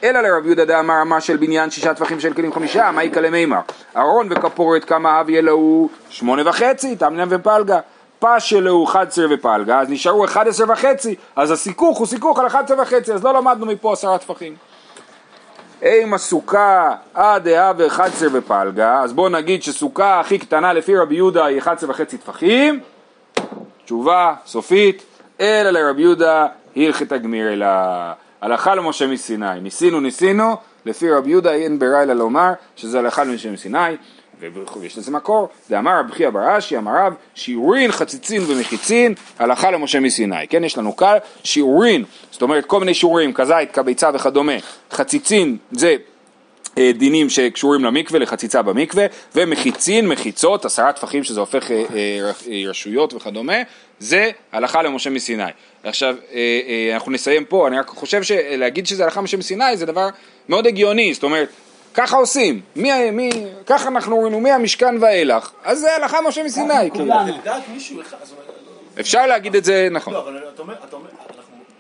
אלא 0.04 0.22
לרב 0.22 0.46
יהודה 0.46 0.66
דאמר 0.66 1.02
אמה 1.02 1.22
של 1.22 1.38
בניין 1.38 1.72
שישה 1.72 1.94
טפחים 1.94 2.20
של 2.20 2.34
כלים 2.34 2.54
חמישה, 2.54 2.92
מה 2.92 3.04
יקלה 3.04 3.30
מימר? 3.30 3.60
ארון 3.98 4.28
וכפורת 4.32 4.86
כמה 4.86 5.22
אב 5.22 5.30
יהיה 5.30 5.42
לו 5.42 5.90
שמונה 6.10 6.50
וחצי, 6.50 6.96
תמנם 6.96 7.28
ופלגה. 7.32 7.80
פש 8.26 8.50
שלו 8.50 8.84
11 8.84 9.26
ופלגה, 9.30 9.80
אז 9.80 9.90
נשארו 9.90 10.26
11 10.26 10.74
וחצי, 10.74 11.16
אז 11.36 11.52
הסיכוך 11.52 11.98
הוא 11.98 12.08
סיכוך 12.08 12.40
על 12.40 12.48
11 12.48 12.82
וחצי, 12.82 13.14
אז 13.14 13.24
לא 13.24 13.34
למדנו 13.34 13.66
מפה 13.66 13.94
עשרה 13.94 14.18
טפחים. 14.18 14.56
אם 15.84 16.14
הסוכה 16.14 16.96
עד 17.14 17.44
דאה 17.44 17.72
ו-11 17.78 18.26
ופלגה, 18.32 19.02
אז 19.02 19.14
בואו 19.14 19.30
נגיד 19.30 19.64
שסוכה 19.64 20.20
הכי 20.20 20.38
קטנה 20.38 20.74
לפי 20.74 20.98
רבי 20.98 21.16
יהודה 21.16 21.46
היא 21.46 21.60
11 21.60 21.90
וחצי 21.90 22.18
טפחים, 22.18 22.80
תשובה 23.86 24.34
סופית, 24.46 25.04
אלא 25.40 25.70
לרבי 25.70 26.02
יהודה 26.02 26.48
הלכת 26.76 27.14
גמיר 27.14 27.54
אלא 27.54 27.68
הלכה 28.42 28.76
למשה 28.76 29.08
מסיני, 29.08 29.60
ניסינו 29.62 30.00
ניסינו, 30.00 30.56
לפי 30.86 31.12
רבי 31.12 31.30
יהודה 31.30 31.52
אין 31.52 31.80
ברירה 31.80 32.04
אלא 32.04 32.14
לומר 32.14 32.52
שזה 32.76 33.00
הלכה 33.00 33.24
למשה 33.24 33.52
מסיני, 33.52 33.98
ויש 34.80 34.98
לזה 34.98 35.12
מקור, 35.12 35.50
דאמר 35.70 36.00
רבי 36.00 36.12
חייא 36.12 36.30
בר 36.30 36.58
אשי 36.58 36.78
אמר 36.78 36.92
רב 37.06 37.14
שיעורין 37.36 37.92
חציצין 37.92 38.42
ומחיצין 38.48 39.14
הלכה 39.40 39.72
למשה 39.72 40.00
מסיני, 40.00 40.48
כן 40.50 40.64
יש 40.64 40.78
לנו 40.78 40.94
קל 40.94 41.18
שיעורין, 41.44 42.04
זאת 42.32 42.42
אומרת 42.42 42.66
כל 42.66 42.80
מיני 42.80 42.94
שיעורים 42.94 43.34
כזית 43.34 43.72
כביצה 43.72 44.10
וכדומה, 44.14 44.54
חציצין 44.92 45.58
זה 45.72 45.96
אה, 46.78 46.92
דינים 46.96 47.30
שקשורים 47.30 47.86
למקווה, 47.86 48.20
לחציצה 48.20 48.62
במקווה, 48.62 49.06
ומחיצין, 49.36 50.08
מחיצות, 50.08 50.66
עשרה 50.66 50.94
טפחים 50.94 51.24
שזה 51.24 51.40
הופך 51.40 51.72
אה, 51.72 51.84
אה, 51.96 52.70
רשויות 52.70 53.14
וכדומה, 53.14 53.58
זה 54.00 54.32
הלכה 54.52 54.82
למשה 54.82 55.10
מסיני. 55.10 55.44
עכשיו, 55.84 56.16
אנחנו 56.94 57.12
נסיים 57.12 57.46
פה, 57.46 57.68
אני 57.68 57.80
רק 57.80 57.88
חושב 57.88 58.24
שלהגיד 58.24 58.88
שזה 58.88 59.04
הלכה 59.04 59.20
למשה 59.20 59.38
מסיני 59.38 59.78
זה 59.78 59.86
דבר 59.86 60.10
מאוד 60.50 60.68
הגיוני, 60.68 61.14
זאת 61.14 61.24
אומרת, 61.24 61.50
ככה 61.96 62.18
עושים, 62.18 62.62
מי, 62.76 63.12
מי, 63.12 63.30
ככה 63.66 63.88
אנחנו 63.88 64.16
אומרים, 64.16 64.44
מהמשכן 64.44 64.96
ואילך, 65.02 65.52
אז 65.64 65.80
זה 65.80 65.96
הלכה 65.96 66.22
משה 66.22 66.44
מסיני, 66.44 66.92
כאילו. 66.94 67.06
זאת 67.06 67.16
אומרת, 67.18 67.46
לא- 67.46 67.54
אפשר 69.00 69.26
להגיד 69.26 69.56
את 69.56 69.66
זה, 69.66 69.88
נכון. 69.92 70.14
לא, 70.14 70.22
אבל 70.22 70.38
אתה 70.54 70.62
אומר, 70.62 70.74
אתה 70.88 70.96
אומר, 70.96 71.10
אנחנו, 71.10 71.34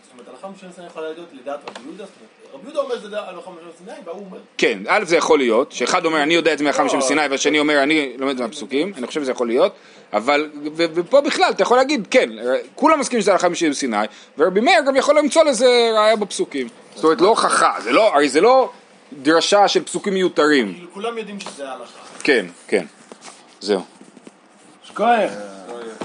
זאת 0.03 0.11
אומרת, 0.13 0.27
הלכה 0.29 0.47
משה 0.57 0.67
מסיני 0.67 0.87
יכולה 0.87 1.05
להיות 1.09 1.29
לדעת 1.33 1.59
רבי 1.69 1.79
יהודה, 1.85 2.03
זאת 2.03 2.13
אומרת, 2.15 2.53
רבי 2.53 2.63
יהודה 2.63 2.79
אומר 2.79 3.09
זה 3.09 3.19
הלכה 3.19 3.51
משה 3.51 3.67
מסיני, 3.75 3.91
והוא 4.05 4.25
אומר, 4.25 4.37
כן, 4.57 4.79
א' 4.87 5.03
זה 5.05 5.17
יכול 5.17 5.39
להיות, 5.39 5.71
שאחד 5.71 6.05
אומר 6.05 6.23
אני 6.23 6.33
יודע 6.33 6.53
את 6.53 6.57
זה 6.57 6.63
מהלכה 6.63 6.83
משה 6.83 6.97
מסיני 6.97 7.21
והשני 7.31 7.59
אומר 7.59 7.83
אני 7.83 8.13
לומד 8.17 8.31
את 8.31 8.37
זה 8.37 8.43
מהפסוקים, 8.43 8.93
אני 8.97 9.07
חושב 9.07 9.21
שזה 9.21 9.31
יכול 9.31 9.47
להיות, 9.47 9.73
אבל, 10.13 10.49
ופה 10.75 11.21
בכלל 11.21 11.51
אתה 11.51 11.61
יכול 11.61 11.77
להגיד 11.77 12.07
כן, 12.11 12.29
כולם 12.75 12.99
מסכימים 12.99 13.21
שזה 13.21 13.31
הלכה 13.31 13.49
משה 13.49 13.69
מסיני, 13.69 13.97
ורבי 14.37 14.59
מאיר 14.61 14.81
גם 14.87 14.95
יכול 14.95 15.17
למצוא 15.17 15.43
לזה 15.43 15.89
ראיה 15.93 16.15
בפסוקים, 16.15 16.67
זאת 16.95 17.03
אומרת 17.03 17.21
לא 17.21 17.27
הוכחה, 17.27 17.73
זה 17.79 17.91
לא, 17.91 18.15
הרי 18.15 18.29
זה 18.29 18.41
לא 18.41 18.69
דרשה 19.13 19.67
של 19.67 19.83
פסוקים 19.83 20.13
מיותרים, 20.13 20.73
כאילו 20.73 20.91
כולם 20.93 21.17
יודעים 21.17 21.39
שזה 21.39 21.69
ההלכה. 21.69 21.99
כן, 22.23 22.45
כן, 22.67 22.85
זהו. 23.61 23.81
שכוח. 24.83 25.31